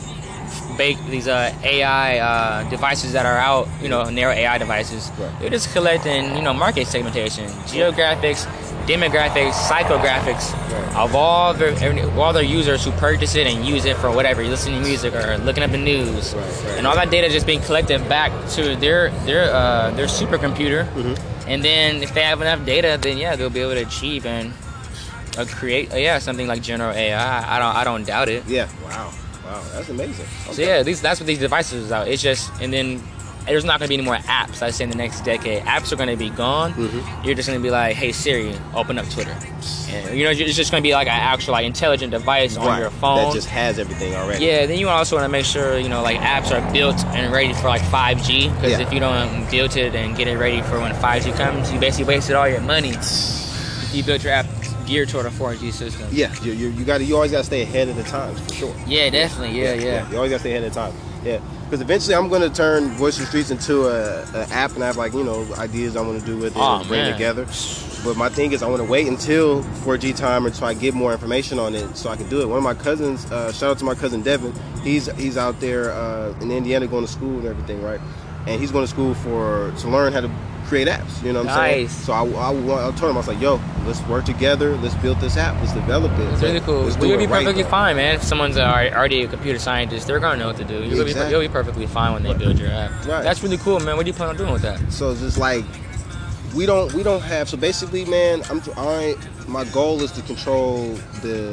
[0.77, 5.29] bake these uh, AI uh, devices that are out, you know, narrow AI devices, Right.
[5.39, 8.45] they're just collecting, you know, market segmentation, geographics,
[8.87, 10.95] demographics, psychographics Right.
[10.95, 11.71] of all their
[12.17, 15.37] all their users who purchase it and use it for whatever, listening to music or
[15.39, 19.09] looking up the news, Right, and all that data just being collected back to their
[19.25, 21.17] their uh, their supercomputer, Mhm.
[21.47, 24.51] and then if they have enough data, then yeah, they'll be able to achieve and
[25.37, 27.55] uh, create uh, yeah something like general AI.
[27.55, 28.43] I don't I don't doubt it.
[28.47, 28.67] Yeah.
[28.83, 29.11] Wow.
[29.51, 29.61] Wow.
[29.73, 30.25] That's amazing.
[30.51, 32.07] So yeah, these that's what these devices out.
[32.07, 33.01] It's just and then
[33.47, 34.61] there's not gonna be any more apps.
[34.61, 36.73] I say in the next decade, apps are gonna be gone.
[36.73, 37.25] Mhm.
[37.25, 39.35] You're just gonna be like, hey Siri, open up Twitter,
[39.89, 42.91] and you know it's just gonna be like an actual like intelligent device on your
[42.91, 43.17] phone.
[43.17, 44.45] That just has everything already.
[44.45, 47.33] yeah, then you also want to make sure you know like apps are built and
[47.33, 48.79] ready for like 5G because Yeah.
[48.81, 52.05] if you don't build it and get it ready for when 5G comes, you basically
[52.13, 52.91] wasted all your money.
[52.91, 54.45] If you built your app
[54.91, 56.07] geared toward a 4G system.
[56.11, 56.33] Yeah.
[56.43, 58.75] You, you, you got You always got to stay ahead of the times for sure.
[58.85, 59.59] Yeah, definitely.
[59.59, 60.09] Yeah, yeah.
[60.09, 60.93] You always got to stay ahead of the time.
[61.23, 61.39] Yeah.
[61.63, 64.83] Because eventually I'm going to turn Voice of the Streets into a, a app and
[64.83, 67.01] I have like, you know, ideas I want to do with it Aw, and bring
[67.03, 67.13] man.
[67.13, 67.45] together.
[68.03, 71.13] But my thing is I want to wait until 4G time until I get more
[71.13, 72.47] information on it so I can do it.
[72.47, 75.91] One of my cousins, uh, shout out to my cousin Devin, he's he's out there
[75.91, 78.01] uh, in Indiana going to school and everything, right?
[78.47, 80.31] And he's going to school for to learn how to
[80.71, 81.21] create apps.
[81.21, 81.83] You know what I'm saying?
[81.83, 82.05] Nice.
[82.05, 84.77] So I, I, I told him I was like, yo, let's work together.
[84.77, 85.59] Let's build this app.
[85.59, 86.31] Let's develop it.
[86.31, 86.83] It's really cool.
[86.83, 87.69] Let's you'll be perfectly though.
[87.69, 88.15] fine, man.
[88.15, 90.75] If someone's already a computer scientist, they're gonna know what to do.
[90.75, 91.31] You'll, be, Exactly.
[91.31, 92.91] you'll be perfectly fine when they build your app.
[93.05, 93.21] Right.
[93.21, 93.97] That's really cool, man.
[93.97, 94.79] What do you plan on doing with that?
[94.93, 95.65] So it's just like
[96.55, 97.49] we don't we don't have.
[97.49, 99.15] So basically, man, I'm I
[99.49, 101.51] my goal is to control the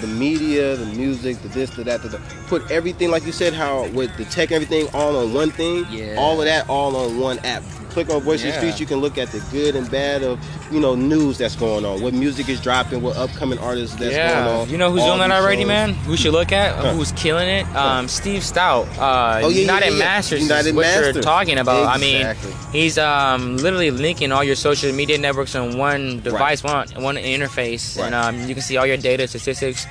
[0.00, 3.52] the media, the music, the this, the that, the, the put everything like you said,
[3.52, 5.84] how with the tech, everything all on one thing.
[5.90, 6.14] Yeah.
[6.16, 7.64] All of that all on one app.
[7.98, 10.38] Click on Voice of the Streets, you can look at the good and bad of
[10.72, 14.44] you know news that's going on, what music is dropping, what upcoming artists that's yeah.
[14.44, 14.68] going on.
[14.70, 15.66] You know who's doing that already, shows.
[15.66, 15.94] man?
[15.94, 16.76] Who should look at?
[16.76, 16.92] Huh.
[16.94, 17.66] Who's killing it?
[17.74, 18.86] Um, Steve Stoute.
[18.98, 19.98] Uh, Oh, yeah, yeah, United yeah, yeah.
[19.98, 20.42] Masters.
[20.42, 21.24] United what you're Masters.
[21.24, 21.96] talking about.
[21.96, 22.52] Exactly.
[22.52, 26.86] I mean, he's um literally linking all your social media networks on one device, one
[27.02, 29.86] one interface, and um you can see all your data statistics.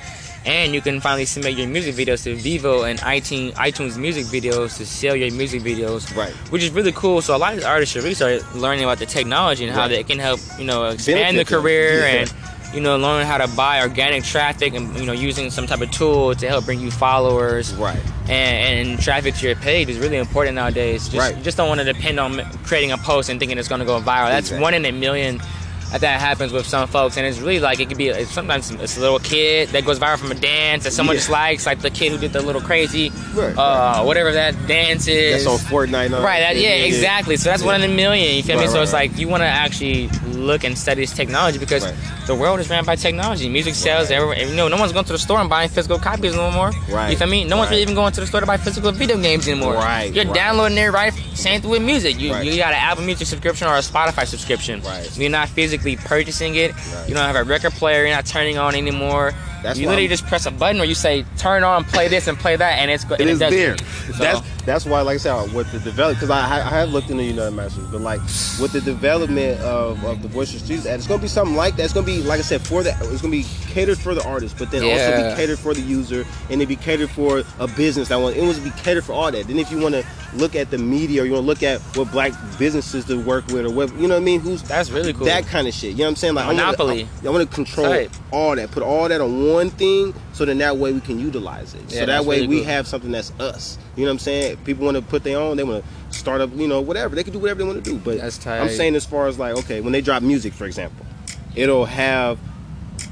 [0.48, 4.78] And you can finally submit your music videos to Vevo and iTunes, iTunes music videos
[4.78, 6.16] to sell your music videos.
[6.16, 6.32] Right.
[6.50, 7.20] which is really cool.
[7.20, 9.88] So a lot of artists should really learning about the technology and how Right.
[9.88, 12.06] they can help, you know, expand Benefit the career Yeah.
[12.22, 12.32] and
[12.74, 15.90] you know learn how to buy organic traffic and you know using some type of
[15.90, 17.98] tool to help bring you followers Right.
[18.28, 21.08] and, and traffic to your page is really important nowadays.
[21.08, 21.42] Just, Right.
[21.42, 23.98] just don't want to depend on creating a post and thinking it's going to go
[24.00, 24.28] viral.
[24.28, 24.62] That's Exactly.
[24.62, 25.40] one in a million.
[25.90, 28.08] That that happens with some folks, and it's really like it could be.
[28.08, 31.20] It's sometimes it's a little kid that goes viral from a dance that someone Yeah.
[31.20, 35.08] just likes, like the kid who did the little crazy, Right, uh, whatever that dance
[35.08, 35.44] is.
[35.44, 36.10] That's on Fortnite.
[36.10, 36.22] now.
[36.22, 36.40] Right.
[36.40, 37.36] That, yeah, Exactly.
[37.38, 38.36] So that's one in a million.
[38.36, 38.66] You feel me?
[38.66, 39.10] So right, it's right.
[39.10, 41.94] like you want to actually look and study this technology because Right.
[42.26, 43.48] the world is ran by technology.
[43.48, 44.10] Music sales.
[44.10, 44.16] Right.
[44.16, 44.38] Everywhere.
[44.44, 46.70] You know, no one's going to the store and buying physical copies no more.
[46.90, 47.44] Right, You feel me?
[47.44, 49.74] No one's really even going to the store to buy physical video games anymore.
[49.74, 50.34] Right, You're right.
[50.34, 51.14] downloading it right.
[51.34, 52.20] Same thing with music.
[52.20, 52.44] You Right.
[52.44, 54.82] you got an Apple Music subscription or a Spotify subscription.
[54.82, 55.08] Right.
[55.16, 56.74] You're not physically purchasing it.
[56.74, 57.08] Right.
[57.08, 58.06] You don't have a record player.
[58.06, 59.32] You're not turning on anymore.
[59.62, 62.26] That's you literally I'm- just press a button or you say turn on, play this
[62.26, 63.76] and play that, and it's It and is does there.
[63.78, 67.08] So- That's that's why, like I said, with the develop, because I, I have looked
[67.08, 68.20] into United Masters, but like
[68.60, 71.76] with the development of, of the Voice of Streets, ad, it's gonna be something like
[71.76, 71.84] that.
[71.84, 74.56] It's gonna be, like I said, for the, it's gonna be catered for the artist,
[74.58, 78.08] but then also be catered for the user, and it be catered for a business
[78.08, 78.36] that want.
[78.36, 79.46] It was be catered for all that.
[79.46, 81.80] Then if you want to look at the media, or you want to look at
[81.96, 84.90] what black businesses to work with, or what you know what I mean, who's That's
[84.90, 85.24] really cool.
[85.24, 85.92] that kind of shit.
[85.92, 86.34] You know what I'm saying?
[86.34, 87.00] Like Monopoly.
[87.00, 88.10] I want to, I, want to control Tight.
[88.32, 91.74] all that, put all that on one thing, so then that way we can utilize
[91.74, 91.82] it.
[91.88, 92.66] Yeah, so that way really we cool.
[92.66, 93.78] have something that's us.
[93.96, 94.56] You know what I'm saying?
[94.64, 97.14] People want to put their own, they want to start up, you know, whatever.
[97.14, 97.98] They can do whatever they want to do.
[97.98, 98.20] But.
[98.20, 101.04] I'm saying as far as like, okay, when they drop music, for example,
[101.54, 102.38] it'll have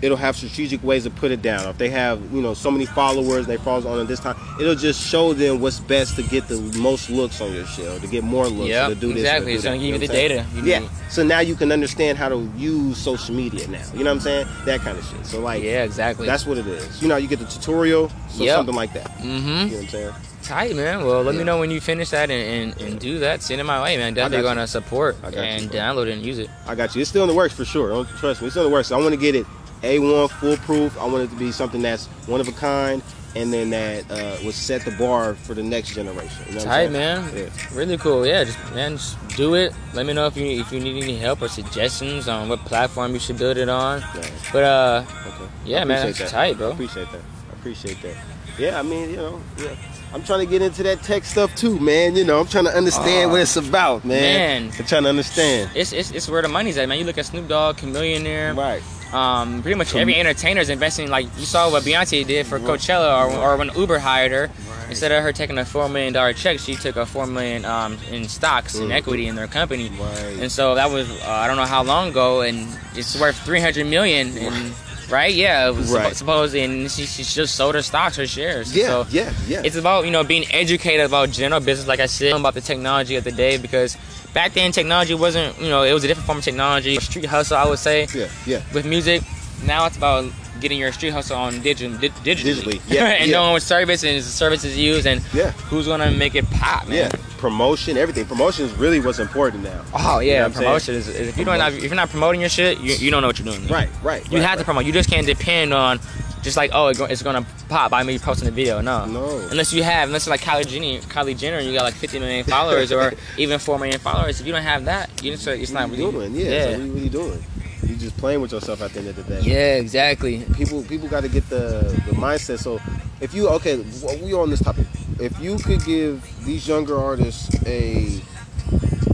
[0.06, 1.68] it'll have strategic ways to put it down.
[1.68, 4.74] If they have, you know, so many followers, they follow on at this time, it'll
[4.76, 8.24] just show them what's best to get the most looks on your show, to get
[8.24, 9.18] more looks, Yep, to do this.
[9.18, 9.52] exactly.
[9.52, 10.78] do It's gonna give you know the data you yeah.
[10.78, 10.90] need.
[11.10, 13.82] So now you can understand how to use social media now.
[13.92, 14.46] You know what I'm saying?
[14.64, 15.26] That kind of shit.
[15.26, 16.26] So like, yeah, exactly.
[16.26, 17.02] that's what it is.
[17.02, 18.56] You know, you get the tutorial, so Yep.
[18.56, 19.10] something like that.
[19.18, 19.26] Mm-hmm.
[19.26, 20.12] You know what I'm saying?
[20.42, 21.04] Tight, man.
[21.04, 21.38] Well, let Yeah.
[21.40, 23.42] me know when you finish that and, and, and do that.
[23.42, 24.14] Send it my way, man.
[24.14, 26.48] Definitely gonna support I got you, and download it and use it.
[26.68, 27.00] I got you.
[27.00, 27.88] It's still in the works for sure.
[27.88, 28.46] Don't trust me.
[28.46, 28.92] It's still in the works.
[28.92, 29.44] I want to get it
[29.82, 30.98] A1 foolproof.
[30.98, 33.02] I want it to be something that's one of a kind,
[33.34, 36.44] and then that uh, would set the bar for the next generation.
[36.48, 37.30] You know Tight, man.
[37.36, 37.48] Yeah.
[37.74, 38.26] Really cool.
[38.26, 39.72] Yeah, just man, just do it.
[39.94, 43.12] Let me know if you if you need any help or suggestions on what platform
[43.12, 44.00] you should build it on.
[44.00, 44.30] Yeah.
[44.52, 45.50] But uh, Okay.
[45.66, 46.28] Yeah, man, that's that.
[46.30, 46.70] tight, bro.
[46.70, 47.20] I appreciate that.
[47.50, 48.16] I appreciate that.
[48.58, 49.74] Yeah, I mean, you know, yeah.
[50.14, 52.16] I'm trying to get into that tech stuff too, man.
[52.16, 54.62] You know, I'm trying to understand Oh, what it's about, man.
[54.68, 54.72] man.
[54.78, 55.70] I'm trying to understand.
[55.74, 56.98] it's, it's it's where the money's at, man.
[56.98, 58.56] You look at Snoop Dogg, Chamillionaire.
[58.56, 58.82] Right.
[59.16, 61.08] Um, pretty much every entertainer is investing.
[61.08, 64.50] Like you saw what Beyonce did for Coachella, or, or when Uber hired her.
[64.88, 67.98] Instead of her taking a four million dollar check, she took a four million um,
[68.12, 69.88] in stocks and equity in their company.
[69.88, 70.36] Right.
[70.40, 73.60] And so that was uh, I don't know how long ago, and it's worth three
[73.60, 74.36] hundred million.
[74.38, 74.72] And
[75.10, 76.12] right, yeah, it was Right.
[76.12, 78.76] suppo- supposed, and she, she just sold her stocks, her shares.
[78.76, 79.62] Yeah, So yeah, yeah.
[79.64, 83.16] it's about you know being educated about general business, like I said, about the technology
[83.16, 83.96] of the day because
[84.36, 87.56] back then technology wasn't you know it was a different form of technology, street hustle
[87.56, 88.60] I would say yeah, yeah.
[88.74, 89.22] with music.
[89.64, 93.36] Now it's about getting your street hustle on digital, di- digitally, Digitally, yeah, and yeah.
[93.36, 95.50] knowing what services and services use and Yeah.
[95.70, 96.96] who's gonna make it pop, man.
[96.96, 98.26] Yeah, promotion, everything.
[98.26, 99.82] Promotion is really what's important now.
[99.94, 100.64] Oh You know yeah, I'm saying?
[100.66, 103.10] promotion is, is if you don't have, if you're not promoting your shit, you, you
[103.10, 103.66] don't know what you're doing.
[103.68, 104.22] Right, right.
[104.30, 104.84] You right, have to promote.
[104.84, 105.98] You just can't depend on
[106.42, 108.80] just like oh it's gonna pop by me posting a video.
[108.80, 109.04] No.
[109.06, 109.38] No.
[109.50, 112.18] Unless you have, unless you're like Kylie Jenner, Kylie Jenner, and you got like 50
[112.20, 114.40] million followers or even 4 million followers.
[114.40, 116.28] If you don't have that, you just, it's not What you really.
[116.30, 116.34] doing?
[116.36, 116.50] Yeah.
[116.50, 116.64] Yeah.
[116.64, 117.44] So what you really doing?
[117.86, 119.40] You just playing with yourself at the end of the day.
[119.42, 120.44] Yeah, exactly.
[120.54, 122.58] People people got to get the the mindset.
[122.58, 122.80] So
[123.20, 123.76] if you okay,
[124.22, 124.86] we on this topic.
[125.18, 128.20] If you could give these younger artists a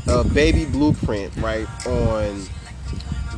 [0.08, 2.44] a baby blueprint, right, on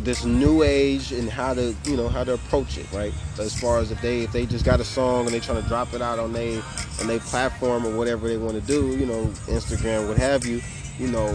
[0.04, 3.12] this new age and how to you know how to approach it, right?
[3.38, 5.68] As far as if they if they just got a song and they trying to
[5.68, 6.58] drop it out on they
[7.00, 10.60] on their platform or whatever they want to do, you know, Instagram, what have you,
[10.98, 11.32] you know,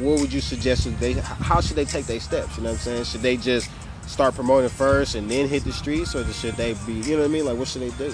[0.00, 2.56] what would you suggest they how should they take their steps?
[2.56, 3.04] You know what I'm saying?
[3.04, 3.70] Should they just
[4.06, 7.30] start promoting first and then hit the streets, or should they be you know what
[7.30, 7.44] I mean?
[7.44, 8.10] Like what should they do?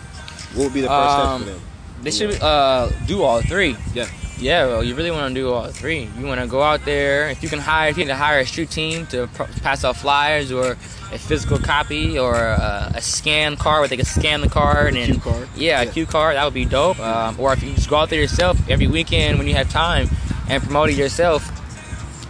[0.54, 1.68] What would be the first Um, step for them?
[2.02, 3.76] They should uh, do all three.
[3.94, 4.09] Yeah.
[4.40, 6.09] Yeah, well, you really want to do all three.
[6.18, 7.30] You want to go out there.
[7.30, 9.96] If you can hire, if you can hire a street team to pro- pass out
[9.96, 14.48] flyers or a physical copy or a, a scan card where they can scan the
[14.48, 15.48] card and card.
[15.54, 16.98] yeah, a cue card that would be dope.
[16.98, 20.09] Um, or if you just go out there yourself every weekend when you have time
[20.48, 21.48] and promote it yourself.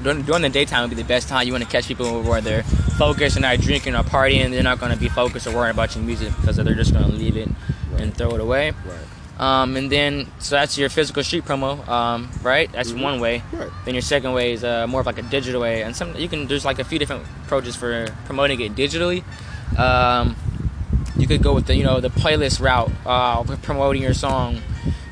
[0.03, 1.47] During, during the daytime would be the best time.
[1.47, 2.65] You want to catch people where they're
[2.99, 4.51] focused and not drinking or partying.
[4.51, 7.07] They're not going to be focused or worrying about your music because they're just going
[7.11, 7.49] to leave it
[7.97, 8.73] and throw it away.
[8.87, 8.99] Right.
[9.39, 12.71] Um, and then, so that's your physical street promo, um, right?
[12.73, 13.03] That's Mhm.
[13.03, 13.43] one way.
[13.53, 13.69] Right.
[13.85, 16.29] Then your second way is uh, more of like a digital way, and some you
[16.29, 19.25] can there's like a few different approaches for promoting it digitally.
[19.77, 20.37] Um,
[21.17, 24.61] you could go with the you know the playlist route, uh, promoting your song,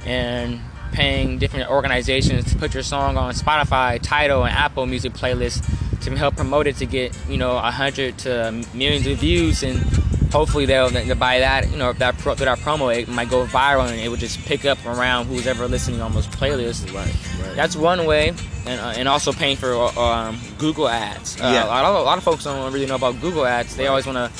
[0.06, 0.60] and
[0.92, 5.64] paying different organizations to put your song on Spotify, Tidal, and Apple Music playlists
[6.02, 9.80] to help promote it to get you know a hundred to millions of views and
[10.32, 13.88] hopefully they'll, buy that you know if that pro, that promo it might go viral
[13.88, 17.14] and it would just pick up around who's ever listening on those playlists Right.
[17.46, 17.54] Right.
[17.54, 18.28] that's one way
[18.66, 21.64] and, uh, and also paying for uh, um, google ads uh, Yeah.
[21.64, 24.06] a, lot of, a lot of folks don't really know about google ads they always
[24.06, 24.30] want to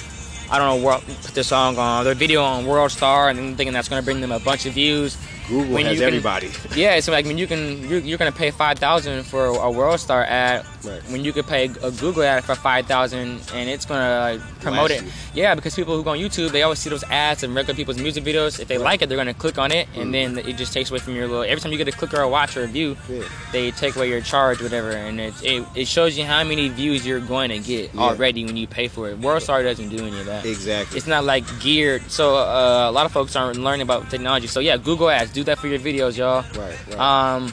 [0.50, 3.88] i don't know put their song on their video on world star and thinking that's
[3.88, 5.16] going to bring them a bunch of views
[5.48, 6.50] Google when has can- everybody.
[6.74, 10.00] yeah so like when you can you're, you're going to pay 5000 for a world
[10.00, 11.00] star ad Right.
[11.12, 14.88] when you could pay a Google ad for five thousand and it's gonna like, promote
[14.88, 15.06] Blast it.
[15.06, 15.42] you.
[15.42, 17.98] Yeah, because people who go on YouTube, they always see those ads and regular people's
[17.98, 18.58] music videos.
[18.58, 18.84] If they Right.
[18.84, 21.28] like it, they're gonna click on it, and then it just takes away from your
[21.28, 21.44] little.
[21.44, 23.22] Every time you get a click or a watch or a view, Yeah.
[23.52, 27.06] they take away your charge, whatever, and it, it it shows you how many views
[27.06, 28.00] you're going to get Yeah.
[28.00, 29.18] already when you pay for it.
[29.20, 30.44] World WorldStar doesn't do any of that.
[30.44, 30.96] Exactly.
[30.98, 32.10] It's not like geared.
[32.10, 34.48] So uh, a lot of folks aren't learning about technology.
[34.48, 36.44] So yeah, Google Ads do that for your videos, y'all.
[36.56, 36.76] Right.
[36.88, 36.98] Right.
[36.98, 37.52] Um,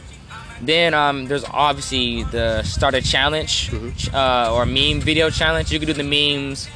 [0.61, 4.13] then um, there's obviously the start a challenge Mhm.
[4.13, 5.71] uh, or meme video challenge.
[5.71, 6.67] You can do the memes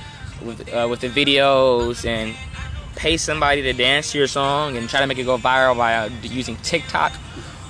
[0.41, 2.35] with uh, with the videos and
[2.95, 5.95] pay somebody to dance to your song and try to make it go viral by
[5.95, 7.11] uh, using TikTok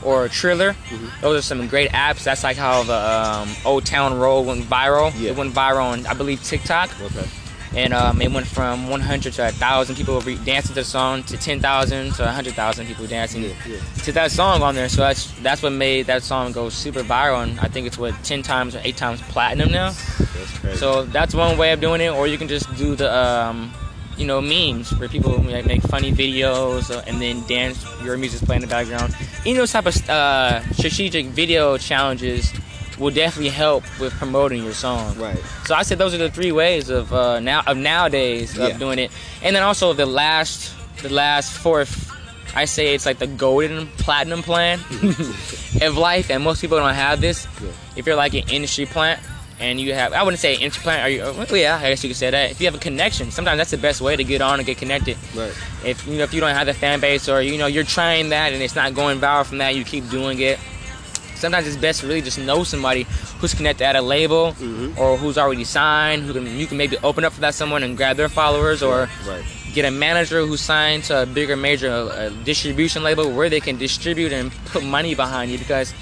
[0.03, 0.75] or Triller.
[0.89, 1.21] Mhm.
[1.21, 2.23] Those are some great apps.
[2.23, 5.11] That's like how the um, Old Town Road went viral.
[5.17, 5.31] Yeah.
[5.31, 7.27] It went viral on I believe TikTok okay.
[7.75, 11.37] And um, it went from 100 to 1,000 people re- dancing to the song to
[11.37, 13.53] 10,000 to 100,000 people dancing Yeah.
[13.67, 13.77] Yeah.
[14.03, 14.89] to that song on there.
[14.89, 18.13] So that's that's what made that song go super viral, and I think it's what
[18.23, 19.89] 10 times or 8 times platinum now.
[19.91, 20.77] That's crazy.
[20.77, 23.73] So that's one way of doing it, or you can just do the um,
[24.17, 27.83] you know memes where people like, make funny videos uh, and then dance.
[28.03, 29.15] Your music's playing in the background.
[29.41, 32.51] Any of those type of uh, strategic video challenges
[32.99, 35.17] will definitely help with promoting your song.
[35.17, 35.37] right.
[35.65, 38.67] So I said those are the three ways of uh, now of nowadays Yeah.
[38.67, 42.09] of doing it, and then also the last the last fourth.
[42.55, 44.79] I say it's like the golden platinum plan
[45.81, 47.47] of life, and most people don't have this.
[47.61, 47.69] Yeah.
[47.95, 49.19] If you're like an industry plant
[49.59, 52.09] and you have, I wouldn't say industry plant, or you, well, yeah, I guess you
[52.09, 52.51] could say that.
[52.51, 54.77] If you have a connection, sometimes that's the best way to get on and get
[54.77, 55.17] connected.
[55.35, 55.51] Right.
[55.83, 58.29] If you know if you don't have the fan base, or you know you're trying
[58.29, 60.59] that and it's not going viral from that, you keep doing it.
[61.43, 63.03] Sometimes it's best to really just know somebody
[63.39, 64.97] who's connected at a label Mhm.
[64.97, 67.97] or who's already signed, who can you can maybe open up for that someone and
[67.97, 69.43] grab their followers, or Right.
[69.73, 73.75] get a manager who's signed to a bigger major uh, distribution label where they can
[73.77, 75.93] distribute and put money behind you because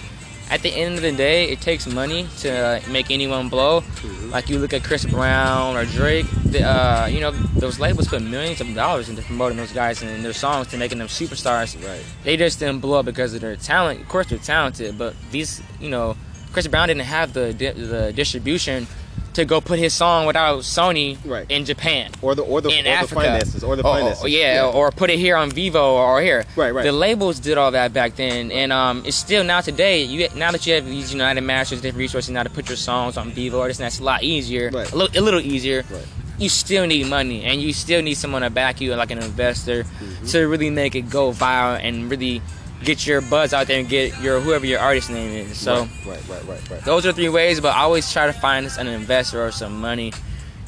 [0.50, 4.32] at the end of the day it takes money to uh, make anyone blow Mhm.
[4.32, 8.22] like you look at chris brown or drake the, uh, you know those labels put
[8.22, 12.04] millions of dollars into promoting those guys and their songs to making them superstars Right.
[12.24, 14.02] they just didn't blow up because of their talent.
[14.02, 16.16] Of course, they're talented, but these, you know,
[16.52, 18.88] Chris Brown didn't have the di- the distribution
[19.34, 21.46] to go put his song without Sony Right.
[21.50, 22.12] in Japan.
[22.22, 24.24] Or the or the, In or the finances or the Oh, finances.
[24.24, 26.46] oh, yeah, or put it here on Vevo or here.
[26.56, 26.84] Right, right.
[26.84, 30.04] The labels did all that back then, and um, it's still now today.
[30.04, 33.18] You now that you have these United Masters, different resources now to put your songs
[33.18, 34.92] on Vevo or this and that's a lot easier, Right.
[34.92, 35.84] a, little, a little easier.
[35.90, 36.06] Right.
[36.38, 39.84] You still need money, and you still need someone to back you, like an investor,
[39.84, 40.26] Mm-hmm.
[40.28, 42.42] to really make it go viral and really
[42.84, 45.58] get your buzz out there and get your whoever your artist name is.
[45.58, 46.28] So Right.
[46.28, 46.44] Right.
[46.46, 46.70] Right.
[46.70, 46.82] Right.
[46.86, 50.14] those are three ways, but I always try to find an investor or some money.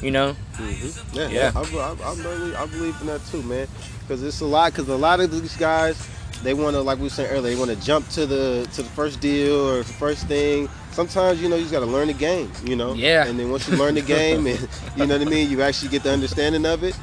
[0.00, 1.16] You know, Mm-hmm.
[1.16, 1.52] Yeah, Yeah.
[1.52, 1.52] yeah.
[1.54, 3.66] I, I, I, really, I believe in that too, man.
[4.00, 4.72] Because it's a lot.
[4.72, 5.96] Because a lot of these guys,
[6.42, 8.82] they want to, like we were saying earlier, they want to jump to the to
[8.82, 10.68] the first deal or the first thing.
[10.92, 12.92] Sometimes you know you just got to learn the game, you know.
[12.92, 13.26] Yeah.
[13.26, 14.60] And then once you learn the game, and
[14.96, 16.96] you know what I mean, you actually get the understanding of it.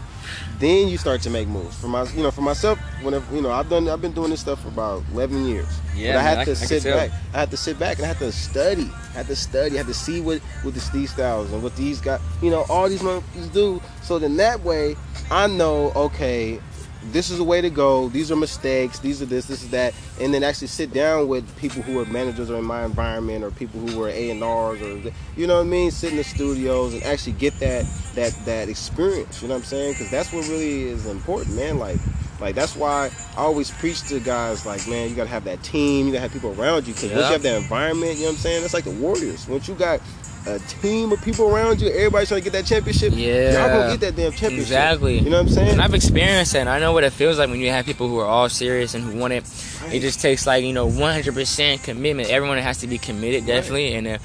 [0.60, 1.76] Then you start to make moves.
[1.80, 4.42] For my, you know, for myself, whenever you know, I've done, I've been doing this
[4.42, 5.68] stuff for about 11 years.
[5.96, 6.98] Yeah, but I had I- to I sit tell.
[6.98, 7.12] back.
[7.34, 8.90] I had to sit back and I had to study.
[9.14, 9.76] I had to study.
[9.76, 12.66] I had to see what what this, these styles and what these guys, you know,
[12.70, 13.82] all these motherfuckers do.
[14.04, 14.96] So then that way,
[15.30, 16.60] I know, okay,
[17.06, 18.10] this is the way to go.
[18.10, 19.00] These are mistakes.
[19.00, 19.46] These are this.
[19.46, 19.94] This is that.
[20.20, 23.52] And then actually sit down with people who are managers or in my environment or
[23.52, 25.92] people who were A and R's or you know what I mean.
[25.92, 27.86] Sit in the studios and actually get that
[28.16, 29.42] that that experience.
[29.42, 29.94] You know what I'm saying?
[29.94, 31.80] Because that's what really is important, man.
[31.80, 31.98] Like.
[32.40, 36.08] Like that's why I always preach to guys like, man, you gotta have that team,
[36.08, 36.96] you gotta have people around you.
[36.96, 38.66] Cause once you have that environment, you know what I'm saying?
[38.66, 39.48] It's like the Warriors.
[39.48, 40.02] Once you got
[40.46, 43.14] a team of people around you, everybody's trying to get that championship.
[43.16, 43.52] Yeah.
[43.54, 44.60] y'all gonna get that damn championship.
[44.60, 45.20] Exactly.
[45.20, 45.70] You know what I'm saying?
[45.70, 46.62] and I've experienced that.
[46.62, 48.94] And I know what it feels like when you have people who are all serious
[48.94, 49.44] and who want it.
[49.92, 52.30] It just takes like you know 100% commitment.
[52.30, 54.18] Everyone has to be committed, definitely, and uh,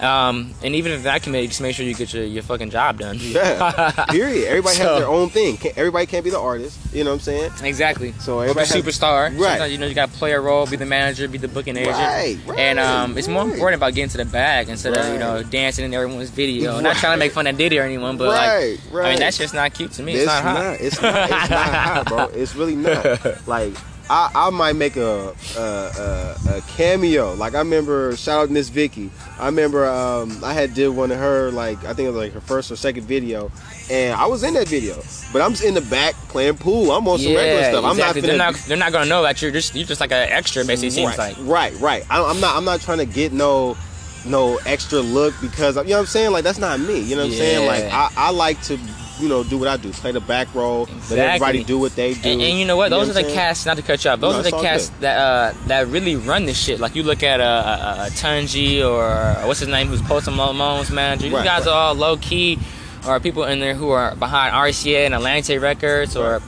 [0.00, 2.98] um, and even if not committed, just make sure you get your, your fucking job
[2.98, 3.16] done.
[3.20, 3.90] Yeah.
[4.10, 4.48] Period.
[4.48, 5.56] Everybody So- has their own thing.
[5.56, 6.78] Can't, everybody can't be the artist.
[6.92, 7.52] You know what I'm saying?
[7.62, 8.12] Exactly.
[8.20, 9.30] So everybody has- superstar.
[9.38, 9.50] Right.
[9.50, 11.76] Sometimes, you know, you got to play a role, be the manager, be the booking
[11.76, 11.96] agent.
[11.96, 15.18] Right, right, and um, it's more important about getting to the bag instead of you
[15.18, 16.80] know dancing in everyone's video.
[16.80, 19.06] Not trying to make fun of Diddy or anyone, but right, like, right.
[19.06, 20.12] I mean, that's just not cute to me.
[20.14, 20.54] It's, It's not hot.
[20.64, 20.80] not.
[20.80, 21.30] It's not.
[21.30, 22.24] It's not hot, bro.
[22.34, 23.46] It's really not.
[23.48, 23.74] Like
[24.10, 27.34] I, I might make a, a, a a cameo.
[27.34, 29.10] Like I remember, shout out Miss Vicky.
[29.38, 32.32] I remember um, I had did one of her like I think it was like
[32.32, 33.50] her first or second video,
[33.90, 34.94] and I was in that video.
[35.32, 36.92] But I'm just in the back playing pool.
[36.92, 37.84] I'm on some regular stuff.
[37.84, 38.20] I'm exactly.
[38.22, 38.54] not They're not.
[38.54, 40.64] They're not gonna know that you're just you're just like an extra.
[40.64, 41.46] Basically, seems right, like.
[41.48, 42.04] right, right.
[42.10, 42.56] I, I'm not.
[42.56, 43.76] I'm not trying to get no
[44.24, 46.30] no extra look because you know what I'm saying.
[46.30, 47.00] Like that's not me.
[47.00, 47.66] You know what I'm saying.
[47.66, 48.78] Like I, I like to
[49.20, 49.90] you know do what I do.
[49.92, 50.84] Play the back role.
[50.84, 51.16] Exactly.
[51.16, 52.28] Let everybody do what they do.
[52.28, 52.88] And, and you know what?
[52.90, 53.64] Those what are I'm the casts.
[53.66, 54.20] Not to cut you off.
[54.20, 55.00] Those No, are the casts good.
[55.00, 56.80] that uh, that really run this shit.
[56.80, 60.90] Like you look at a uh, uh, Tunji or what's his name, who's Post Malone's
[60.90, 61.24] manager.
[61.24, 61.72] These Right, guys right.
[61.72, 62.58] are all low key,
[63.06, 66.40] or people in there who are behind RCA and Atlantic Records, or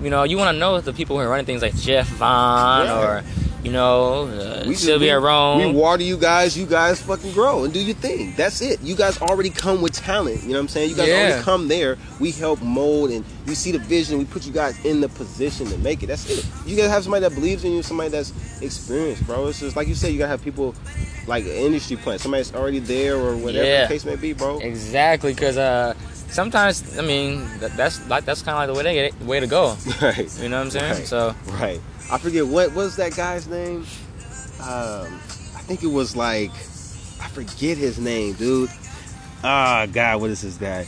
[0.00, 2.86] you know, you want to know the people who are running things like Jeff Vaughn
[2.86, 3.00] Yeah.
[3.00, 3.24] or
[3.64, 5.58] you know, uh, We Sylvia we, Rhone.
[5.58, 6.56] We water you guys.
[6.56, 8.34] You guys fucking grow and do your thing.
[8.36, 8.80] That's it.
[8.82, 10.42] You guys already come with talent.
[10.42, 10.90] You know what I'm saying?
[10.90, 11.14] You guys Yeah.
[11.28, 11.96] already come there.
[12.20, 14.18] We help mold and we see the vision.
[14.18, 16.06] We put you guys in the position to make it.
[16.06, 16.44] That's it.
[16.66, 17.82] You gotta have somebody that believes in you.
[17.82, 19.46] Somebody that's experienced, bro.
[19.48, 20.12] It's just like you said.
[20.12, 20.74] You gotta have people
[21.26, 22.20] like an industry plant.
[22.20, 23.82] Somebody that's already there or whatever Yeah.
[23.82, 24.58] the case may be, bro.
[24.58, 25.94] Exactly, because uh,
[26.28, 29.26] sometimes I mean that, that's like that's kind of like the way they get it,
[29.26, 29.76] way to go.
[30.02, 30.28] right.
[30.40, 30.92] You know what I'm saying?
[30.92, 31.06] Right.
[31.06, 31.80] So Right.
[32.10, 33.86] I forget what was that guy's name.
[34.60, 35.20] Um,
[35.56, 36.50] I think it was like
[37.20, 38.70] I forget his name, dude.
[39.42, 40.86] Ah, God, what is this guy?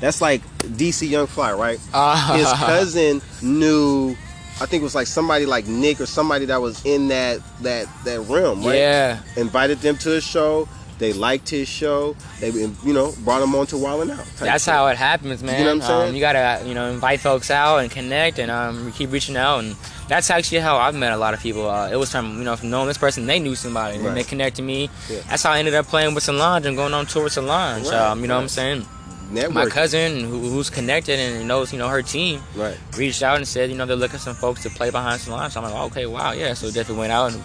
[0.00, 1.78] That's like DC Young Fly, right?
[1.92, 4.16] uh, His cousin knew.
[4.60, 7.86] I think it was like somebody like Nick or somebody that was in that that
[8.04, 8.76] that realm, right?
[8.76, 10.68] yeah, Invited them to his show.
[11.00, 12.14] They liked his show.
[12.40, 14.24] They, you know, brought him on to Wildin' Out.
[14.38, 15.58] that's how it happens, man.
[15.58, 16.08] You know what I'm saying?
[16.10, 19.58] Um, you gotta you know invite folks out and connect and um keep reaching out
[19.64, 19.74] and.
[20.10, 21.70] That's actually how I've met a lot of people.
[21.70, 24.14] Uh, it was from you know from knowing this person, they knew somebody, and Right.
[24.16, 24.90] they connected me.
[25.08, 25.20] Yeah.
[25.28, 27.86] That's how I ended up playing with Solange and going on tour with Solange.
[27.86, 28.86] Right, um, you know what I'm saying?
[29.30, 29.52] Networking.
[29.52, 32.76] My cousin, who, who's connected and knows you know her team, Right.
[32.98, 35.52] reached out and said, you know, they're looking for some folks to play behind Solange.
[35.52, 36.54] So I'm like, okay, wow, yeah.
[36.54, 37.40] So definitely went out and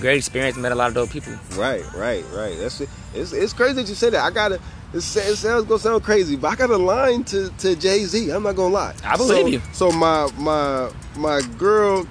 [0.00, 1.32] great experience, met a lot of dope people.
[1.56, 2.56] Right, right, right.
[2.58, 2.88] That's it.
[3.14, 4.24] It's, it's crazy that you said that.
[4.24, 4.60] I got to
[4.92, 8.30] It sounds gonna sound crazy, but I got a line to, to Jay Z.
[8.30, 8.94] I'm not gonna lie.
[9.04, 9.62] I believe so, you.
[9.72, 12.06] So my my my girl,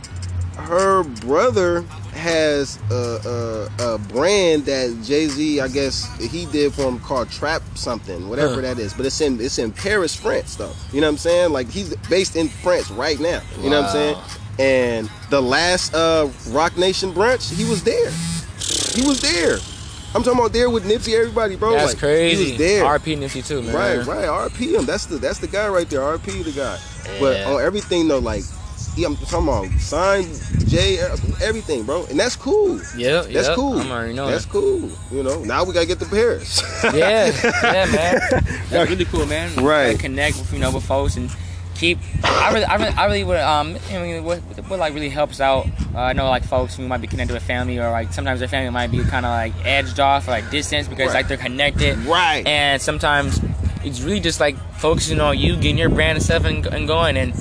[0.57, 6.83] her brother has a, a, a brand that Jay Z, I guess he did for
[6.83, 8.61] him called Trap something, whatever Huh.
[8.61, 8.93] that is.
[8.93, 10.71] But it's in it's in Paris, France, though.
[10.91, 11.51] You know what I'm saying?
[11.53, 13.41] Like he's based in France right now.
[13.61, 14.17] You know what I'm saying?
[14.57, 14.65] Wow.
[14.65, 18.11] And the last uh, Roc Nation brunch, he was there.
[18.95, 19.57] He was there.
[20.15, 21.71] I'm talking about there with Nipsey, everybody, bro.
[21.71, 22.43] That's like, crazy.
[22.45, 22.83] He was there.
[22.83, 23.75] RP Nipsey too, man.
[23.75, 24.25] Right, right.
[24.27, 24.85] RP him.
[24.85, 26.01] That's the that's the guy right there.
[26.01, 26.79] RP the guy.
[27.19, 27.49] But Yeah.
[27.51, 28.43] on everything though, like
[28.95, 30.25] yeah, I'm talking about sign
[30.67, 30.99] J
[31.41, 32.05] everything, bro.
[32.05, 32.79] And that's cool.
[32.95, 33.55] Yeah, That's yeah.
[33.55, 33.79] cool.
[33.79, 34.31] I'm already knowing.
[34.31, 34.87] That's cool.
[35.11, 36.61] You know, now we gotta get to Paris.
[36.83, 37.31] yeah,
[37.63, 38.19] yeah, man.
[38.69, 39.55] That's really cool, man.
[39.63, 39.89] Right.
[39.93, 41.31] Like, connect with you know with folks and
[41.75, 41.97] keep.
[42.23, 43.39] I really, I really, I really would.
[43.39, 45.67] Um, I mean, what, what like really helps out.
[45.93, 48.49] Uh, I know like folks who might be connected with family or like sometimes their
[48.49, 51.15] family might be kind of like edged off or like distance because Right.
[51.15, 51.97] like they're connected.
[52.05, 52.45] right.
[52.47, 53.39] And sometimes
[53.83, 57.17] it's really just like focusing on you, getting your brand and stuff and, and going
[57.17, 57.33] and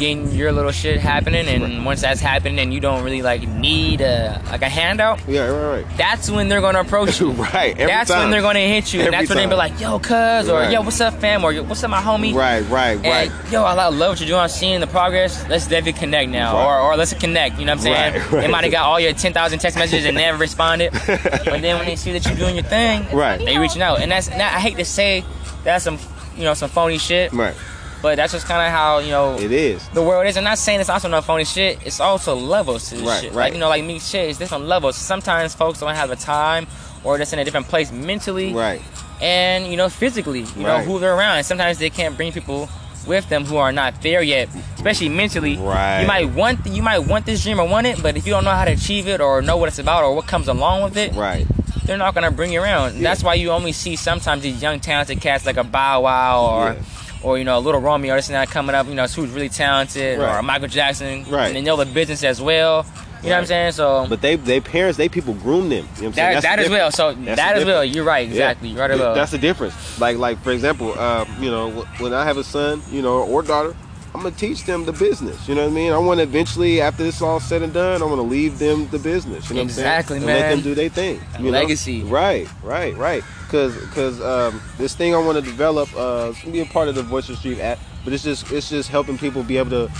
[0.00, 1.46] getting your little shit happening.
[1.46, 5.42] And once that's happening and you don't really like need a like a handout, yeah,
[5.46, 5.96] right, right.
[5.96, 7.30] that's when they're gonna approach you.
[7.32, 7.72] right.
[7.78, 8.22] Every that's time.
[8.22, 10.60] when they're gonna hit you, and Every that's when they be like, "Yo, cuz," or
[10.60, 10.72] Right.
[10.72, 13.52] "Yo, what's up, fam?" or "Yo, "What's up, my homie?" Right, right, And, right.
[13.52, 14.40] yo, I love what you're doing.
[14.40, 15.46] I'm seeing the progress.
[15.48, 16.64] Let's definitely connect now, Right.
[16.66, 17.58] or, or let's connect.
[17.60, 18.12] You know what I'm saying?
[18.14, 18.40] Right, right.
[18.42, 21.86] They might have got all your 10,000 text messages and never responded, but then when
[21.86, 23.38] they see that you're doing your thing, Right.
[23.38, 24.00] they reaching out.
[24.00, 25.24] And that's and I hate to say
[25.62, 25.98] that's some
[26.36, 27.54] you know some phony shit, Right.
[28.02, 29.86] But that's just kind of how you know It is.
[29.90, 30.36] the world is.
[30.36, 31.78] I'm not saying it's also no phony shit.
[31.84, 33.32] It's also levels to this Right, shit.
[33.32, 33.44] right.
[33.46, 34.28] Like you know, like me shit.
[34.30, 34.96] It's different levels.
[34.96, 36.66] Sometimes folks don't have the time,
[37.04, 38.80] or just in a different place mentally, Right.
[39.20, 40.40] and you know physically.
[40.56, 41.38] You know who they're around.
[41.38, 42.68] And sometimes they can't bring people
[43.06, 45.56] with them who are not there yet, especially mentally.
[45.56, 46.02] Right.
[46.02, 48.44] You might want you might want this dream or want it, but if you don't
[48.44, 50.96] know how to achieve it or know what it's about or what comes along with
[50.98, 51.46] it, Right.
[51.86, 52.96] they're not gonna bring you around.
[52.96, 53.02] Yeah.
[53.08, 56.64] That's why you only see sometimes these young talented cats like a Bow Wow or
[56.72, 56.74] Yeah.
[57.22, 59.48] Or you know a little Romeo this and that coming up, you know, who's really
[59.48, 60.38] talented Right.
[60.38, 61.46] or Michael Jackson, Right.
[61.48, 62.86] And they know the business as well.
[63.22, 63.72] You know what I'm saying?
[63.72, 65.70] So But they they parents, they people groom them.
[65.70, 66.34] You know what I'm saying?
[66.36, 66.90] that that as well.
[66.90, 67.84] So That's that as well.
[67.84, 68.26] You're right.
[68.26, 68.32] Yeah.
[68.32, 68.70] Exactly.
[68.70, 69.14] You're right about.
[69.14, 70.00] That's the difference.
[70.00, 73.42] Like, like for example, uh, you know, when I have a son, you know, or
[73.42, 73.76] daughter,
[74.14, 75.48] I'm gonna teach them the business.
[75.48, 75.92] You know what I mean?
[75.92, 78.88] I want to eventually, after this all said and done, I want to leave them
[78.88, 79.48] the business.
[79.48, 80.42] You know Exactly, what I'm saying?
[80.42, 81.20] And let them do their thing.
[81.38, 81.50] You know?
[81.50, 82.02] legacy.
[82.02, 83.22] Right, right, right.
[83.48, 86.88] Cause, cause um, this thing I want to develop, uh, it's gonna be a part
[86.88, 89.70] of the Voice of Street app, but it's just, it's just helping people be able
[89.70, 89.92] to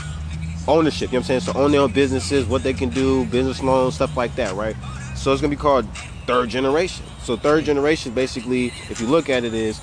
[0.67, 1.11] ownership.
[1.11, 1.41] You know what I'm saying?
[1.41, 4.77] So own their own businesses, what they can do, business loans, stuff like that, right?
[5.15, 5.87] So it's gonna be called
[6.27, 7.05] third generation.
[7.23, 9.81] So third generation, basically, if you look at it, is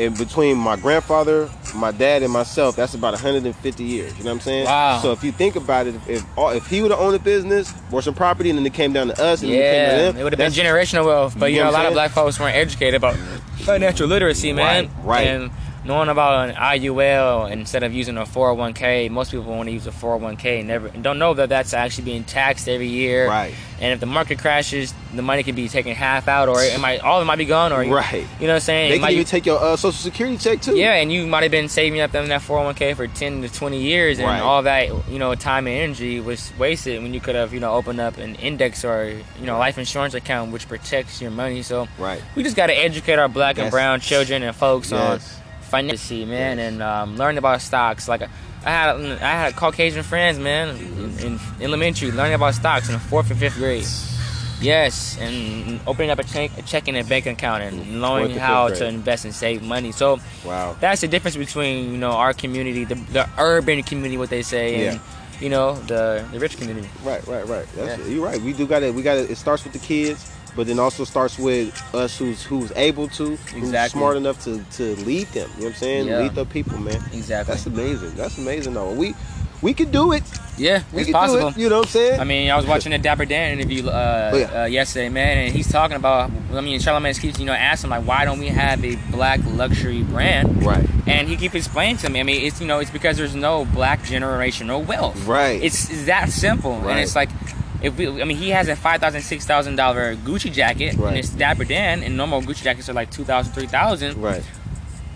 [0.00, 2.74] in between my grandfather, my dad, and myself.
[2.74, 4.16] That's about 150 years.
[4.16, 4.64] You know what I'm saying?
[4.64, 5.00] Wow.
[5.00, 7.18] So if you think about it, if if, all, if he would have owned a
[7.18, 10.20] business or some property, and then it came down to us, and then it Yeah,
[10.20, 11.38] it would have been generational wealth.
[11.38, 13.16] But You know know, a lot of black folks weren't educated about
[13.58, 14.86] financial literacy, man.
[14.86, 15.26] Right, right.
[15.26, 15.50] And
[15.84, 19.90] knowing about an IUL instead of using a 401k, most people want to use a
[19.90, 23.28] 401k and never and don't know that that's actually being taxed every year.
[23.28, 23.54] Right.
[23.80, 27.00] And if the market crashes, the money can be taken half out, or it might
[27.00, 28.12] all of it might be gone, or Right.
[28.38, 28.90] You know what I'm saying?
[28.90, 30.76] They It can might- even take your uh, social security check too.
[30.76, 33.80] yeah, and you might have been saving up in that 401k for 10 to 20
[33.80, 34.40] years, and Right.
[34.42, 37.72] all that, you know, time and energy was wasted when you could have, you know,
[37.72, 41.62] opened up an index or, you know, life insurance account which protects your money.
[41.62, 42.20] So Right.
[42.34, 45.20] we just got to educate our black and brown children and folks on
[45.72, 46.08] Yes.
[46.08, 48.08] financial, man, and um, learn about stocks.
[48.08, 52.94] Like, I had I had Caucasian friends, man, in, in elementary, learning about stocks in
[52.94, 53.86] the fourth and fifth grade.
[54.60, 58.86] Yes, and opening up a, check, a checking and bank account and knowing how to
[58.86, 59.90] invest and save money.
[59.90, 60.76] So Wow.
[60.78, 64.88] that's the difference between you know our community, the, the urban community, what they say,
[64.88, 65.00] and
[65.40, 66.88] you know the the rich community.
[67.02, 67.66] Right, right, right.
[67.74, 68.06] That's Yeah.
[68.06, 68.38] You're right.
[68.42, 68.90] We do got to.
[68.90, 69.30] We got to.
[69.30, 73.36] It starts with the kids, but then also starts with us who's who's able to,
[73.36, 75.48] who's smart enough to to lead them.
[75.56, 76.06] You know what I'm saying?
[76.08, 76.18] Yeah.
[76.20, 77.02] Lead the people, man.
[77.12, 77.54] Exactly.
[77.54, 78.14] That's amazing.
[78.14, 78.74] That's amazing.
[78.74, 78.92] though.
[78.92, 79.14] we
[79.62, 80.22] we can do it.
[80.56, 81.50] yeah, We it's possible.
[81.50, 81.60] do it.
[81.62, 82.18] You know what I'm saying?
[82.20, 84.62] I mean, I was watching a Dapper Dan interview uh, Oh, yeah.
[84.62, 86.30] uh, yesterday, man, and he's talking about.
[86.54, 90.02] I mean, Charlamagne keeps you know asking like, why don't we have a black luxury
[90.02, 90.64] brand?
[90.64, 90.86] right.
[91.06, 92.20] And he keeps explaining to me.
[92.20, 95.26] I mean, it's you know, it's because there's no black generational wealth.
[95.26, 95.62] Right.
[95.62, 96.92] It's, it's that simple, Right.
[96.92, 97.28] and it's like.
[97.82, 101.08] If we, I mean, he has a five thousand, six thousand dollar Gucci jacket, Right.
[101.08, 104.20] and it's Dapper Dan, and normal Gucci jackets are like two thousand, three thousand.
[104.20, 104.42] Right.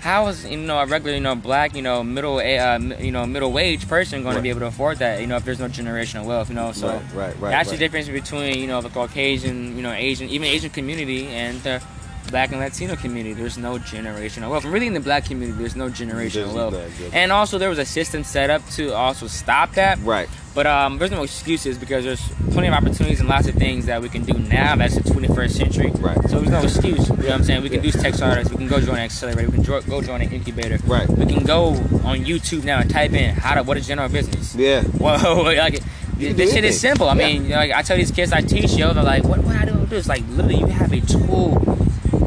[0.01, 3.25] How is you know a regular, you know, black, you know, middle, uh, you know,
[3.27, 4.41] middle wage person going Right.
[4.41, 5.21] to be able to afford that?
[5.21, 7.03] You know, if there's no generational wealth, you know, so right.
[7.15, 7.41] Right.
[7.41, 7.51] Right.
[7.51, 7.79] that's right.
[7.79, 11.83] the difference between you know the Caucasian, you know, Asian, even Asian community and the
[12.31, 13.33] Black and Latino community.
[13.35, 14.65] There's no generational wealth.
[14.67, 17.15] Really, in the Black community, there's no generational There's wealth.
[17.15, 19.99] And also, there was a system set up to also stop that.
[20.01, 20.29] Right.
[20.55, 24.01] But um, there's no excuses because there's plenty of opportunities and lots of things that
[24.01, 24.77] we can do now.
[24.77, 25.91] That's the 21st century.
[25.97, 26.17] Right.
[26.29, 27.09] So there's no excuse.
[27.09, 27.63] You know what I'm saying?
[27.63, 27.91] We can Yeah.
[27.91, 28.51] do tech startups.
[28.51, 29.49] We can go join an accelerator.
[29.51, 30.79] We can jo- go join an incubator.
[30.87, 31.09] Right.
[31.09, 31.71] We can go
[32.05, 34.55] on YouTube now and type in how to what is general business.
[34.55, 34.83] Yeah.
[34.83, 35.81] Whoa, like
[36.19, 37.09] this do shit is simple.
[37.09, 37.27] I Yeah.
[37.27, 39.57] mean, you know, like I tell these kids I teach, yo, they're like, what, what
[39.57, 40.07] I do this?
[40.07, 41.59] Like, literally, you have a tool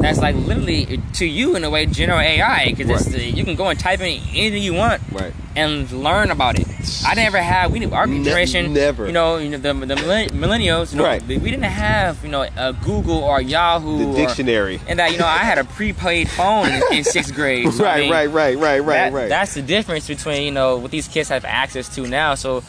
[0.00, 3.22] that's like literally to you in a way general AI because Right.
[3.34, 5.32] you can go and type in anything you want Right.
[5.58, 6.66] And learn about it.
[7.06, 9.06] I never had we our Ne- generation, never.
[9.06, 9.94] You know, you know the the
[10.32, 11.22] millennials, you know, Right.
[11.26, 14.80] we didn't have you know a Google or Yahoo The or- dictionary.
[14.88, 17.72] and that you know I had a prepaid phone in, in sixth grade.
[17.72, 18.00] So, I right.
[18.02, 18.30] mean, right.
[18.30, 18.56] Right.
[18.58, 18.78] Right.
[18.80, 18.94] Right.
[18.94, 19.28] that- right.
[19.28, 22.34] That's the difference between you know what these kids have access to now.
[22.36, 22.62] So,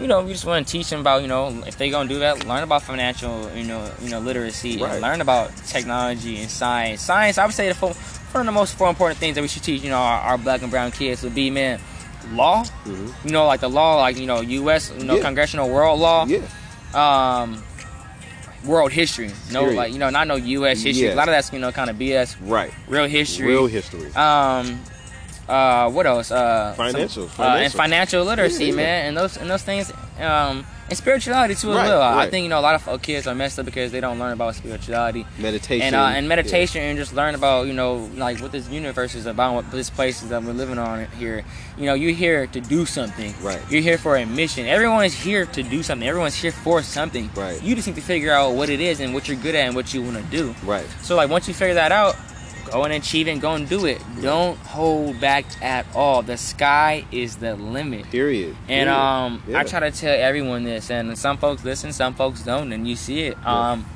[0.00, 2.20] you know, we just want to teach them about you know if they gonna do
[2.20, 4.92] that, learn about financial you know you know literacy Right.
[4.92, 7.02] and learn about technology and science.
[7.02, 7.96] Science, I would say the fo-
[8.32, 10.38] one of the most four important things that we should teach you know our, our
[10.38, 11.80] black and brown kids would be man
[12.32, 12.64] law.
[12.84, 13.12] Mhm.
[13.24, 14.92] You know, like the law, like you know U.S.
[14.98, 15.22] you know Yeah.
[15.22, 16.26] congressional world law.
[16.26, 16.40] Yeah.
[16.94, 17.62] Um.
[18.64, 19.76] World history, no, Period.
[19.76, 20.82] like you know, not no U.S.
[20.82, 21.06] history.
[21.06, 21.14] Yeah.
[21.14, 22.34] A lot of that's you know kind of BS.
[22.40, 22.72] Right.
[22.88, 23.46] Real history.
[23.46, 24.12] Real history.
[24.16, 24.80] Um,
[25.48, 26.30] uh, what else?
[26.30, 27.78] Uh, Financial, some- uh, and financial.
[27.78, 28.76] financial literacy, Yeah, yeah.
[28.76, 29.92] man, and those and those things.
[30.20, 32.00] Um, and spirituality too as Right, well.
[32.00, 32.30] I right.
[32.30, 34.32] think you know a lot of uh, kids are messed up because they don't learn
[34.32, 35.82] about spirituality Meditation.
[35.84, 39.26] and uh, and meditation and just learn about you know like what this universe is
[39.26, 41.42] about, what this place is that we're living on here.
[41.76, 43.34] You know, you're here to do something.
[43.42, 43.60] Right.
[43.68, 44.66] You're here for a mission.
[44.66, 46.06] Everyone is here to do something.
[46.08, 47.30] Everyone's here for something.
[47.34, 47.60] Right.
[47.64, 49.74] You just need to figure out what it is and what you're good at and
[49.74, 50.54] what you want to do.
[50.64, 50.86] Right.
[51.02, 52.14] So like once you figure that out,
[52.70, 54.00] go and achieve it and go and do it.
[54.22, 56.22] Don't hold back at all.
[56.22, 58.04] The sky is the limit.
[58.10, 58.56] Period.
[58.68, 58.88] And Period.
[58.90, 59.58] um, Yeah.
[59.58, 62.96] I try to tell everyone this, and some folks listen, some folks don't, and you
[62.96, 63.36] see it.
[63.42, 63.70] Yeah.
[63.72, 63.86] Um,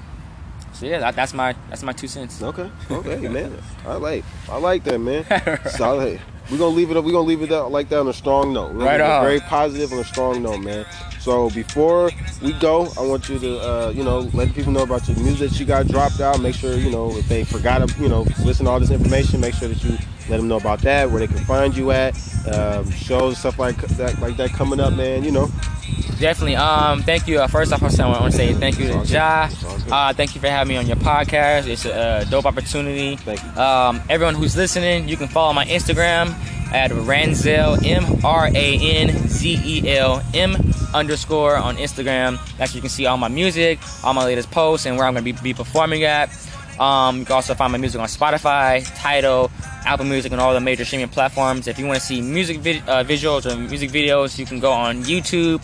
[0.73, 2.43] so yeah, that, that's my that's my two cents.
[2.43, 2.71] Okay.
[2.91, 3.53] Okay, man.
[3.87, 4.25] I like.
[4.49, 5.25] I like that, man.
[5.71, 6.21] Solid.
[6.51, 7.05] We're gonna leave it up.
[7.05, 8.73] We're gonna leave it out like that on a strong note.
[8.73, 9.23] We're Right on.
[9.25, 10.85] Very positive on a strong note, man.
[11.21, 12.11] So before
[12.43, 15.51] we go, I want you to, uh, you know, let people know about your music
[15.51, 16.41] that you got dropped out.
[16.41, 19.41] Make sure, you know, if they forgot to, you know, listen to all this information,
[19.41, 19.97] make sure that you
[20.29, 22.15] let them know about that, where they can find you at,
[22.53, 25.25] um, shows stuff like that, like that coming up, man.
[25.25, 25.49] You know.
[26.19, 26.57] Definitely.
[26.57, 27.41] Um, thank you.
[27.41, 29.05] Uh, first off, I want to say thank you to.
[29.05, 29.49] Jah.
[29.91, 31.67] Uh, thank you for having me on your podcast.
[31.67, 33.17] It's a, uh dope opportunity.
[33.17, 33.61] Thank you.
[33.61, 36.35] Um, everyone who's listening, you can follow my Instagram
[36.73, 40.57] at Ranzel M R A N Z E L M
[40.95, 42.39] underscore on Instagram.
[42.59, 45.15] That's where you can see all my music, all my latest posts, and where I'm
[45.15, 46.29] gonna be, be performing at.
[46.81, 49.51] Um, you can also find my music on Spotify, Tidal,
[49.85, 51.69] Apple Music, and all the major streaming platforms.
[51.69, 54.73] If you want to see music vid- uh, visuals or music videos, you can go
[54.73, 55.61] on YouTube.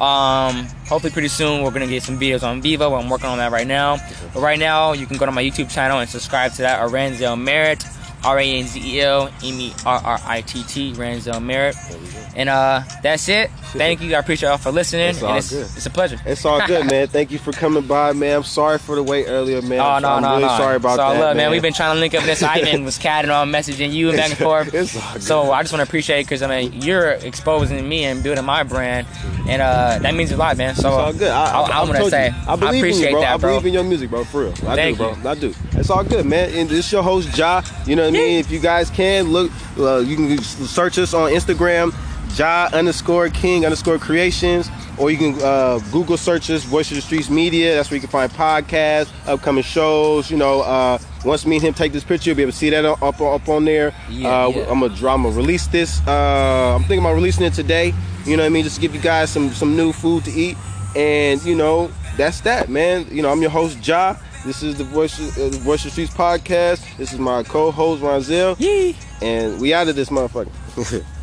[0.00, 2.98] Um, hopefully, pretty soon we're gonna get some videos on Vevo.
[2.98, 3.98] I'm working on that right now.
[4.32, 6.80] But right now, you can go to my YouTube channel and subscribe to that.
[6.80, 7.84] Aranzel Merritt,
[8.24, 11.76] R A N Z E L M E R R I T T, Ranzel Merritt.
[11.88, 12.20] There we go.
[12.36, 13.50] And uh, that's it.
[13.72, 14.14] Thank you.
[14.14, 15.08] I appreciate y'all for listening.
[15.08, 15.62] It's all it's, good.
[15.62, 16.20] it's a pleasure.
[16.26, 17.06] It's all good, man.
[17.08, 18.38] Thank you for coming by, man.
[18.38, 19.80] I'm sorry for the wait earlier, man.
[19.80, 20.56] Oh no I'm no really no!
[20.56, 21.44] sorry about it's all that, love, man.
[21.44, 21.50] man.
[21.50, 22.42] We've been trying to link up this.
[22.42, 24.74] Ivan was catting on, messaging you and back and forth.
[24.74, 25.22] It's all good.
[25.22, 28.62] So I just want to appreciate because I mean you're exposing me and building my
[28.64, 29.06] brand,
[29.48, 30.74] and uh, that means a lot, man.
[30.74, 31.30] So It's all good.
[31.30, 32.34] I, I, I, I, want to say you.
[32.48, 33.20] I believe appreciate in you, bro.
[33.22, 34.24] that, I believe in your music, bro.
[34.24, 35.14] For real, I Thank do, bro.
[35.14, 35.28] you.
[35.28, 35.54] I do.
[35.72, 36.50] It's all good, man.
[36.50, 37.62] And this your host, Jah.
[37.86, 38.38] You know I mean?
[38.38, 41.94] If you guys can look, uh, you can search us on Instagram.
[42.34, 47.02] Jah underscore King underscore Creations, or you can uh, Google search us Voice of the
[47.02, 47.74] Streets Media.
[47.74, 50.30] That's where you can find podcasts, upcoming shows.
[50.30, 52.70] You know, uh, once me and him take this picture, you'll be able to see
[52.70, 53.92] that up up, up on there.
[54.08, 54.70] Yeah, uh, yeah.
[54.70, 56.00] I'm gonna I'm gonna release this.
[56.06, 57.92] Uh, I'm thinking about releasing it today.
[58.24, 58.64] You know what I mean?
[58.64, 60.56] Just to give you guys some some new food to eat,
[60.94, 63.06] and you know that's that, man.
[63.10, 64.16] You know, I'm your host Jah.
[64.44, 66.96] This is the Voice of, uh, the Voice of the Streets podcast.
[66.96, 68.96] This is my co-host Ranzel, Yee.
[69.20, 71.04] and we out of this motherfucker.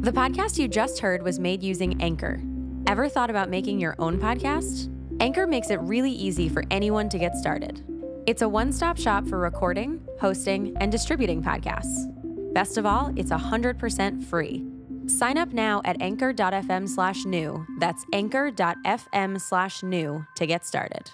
[0.00, 2.38] The podcast you just heard was made using Anchor.
[2.86, 4.90] Ever thought about making your own podcast?
[5.18, 7.82] Anchor makes it really easy for anyone to get started.
[8.26, 12.04] It's a one stop shop for recording, hosting, and distributing podcasts.
[12.52, 14.66] Best of all, it's 100% free.
[15.06, 17.64] Sign up now at anchor.fm slash new.
[17.78, 21.10] That's anchor.fm slash new to get started.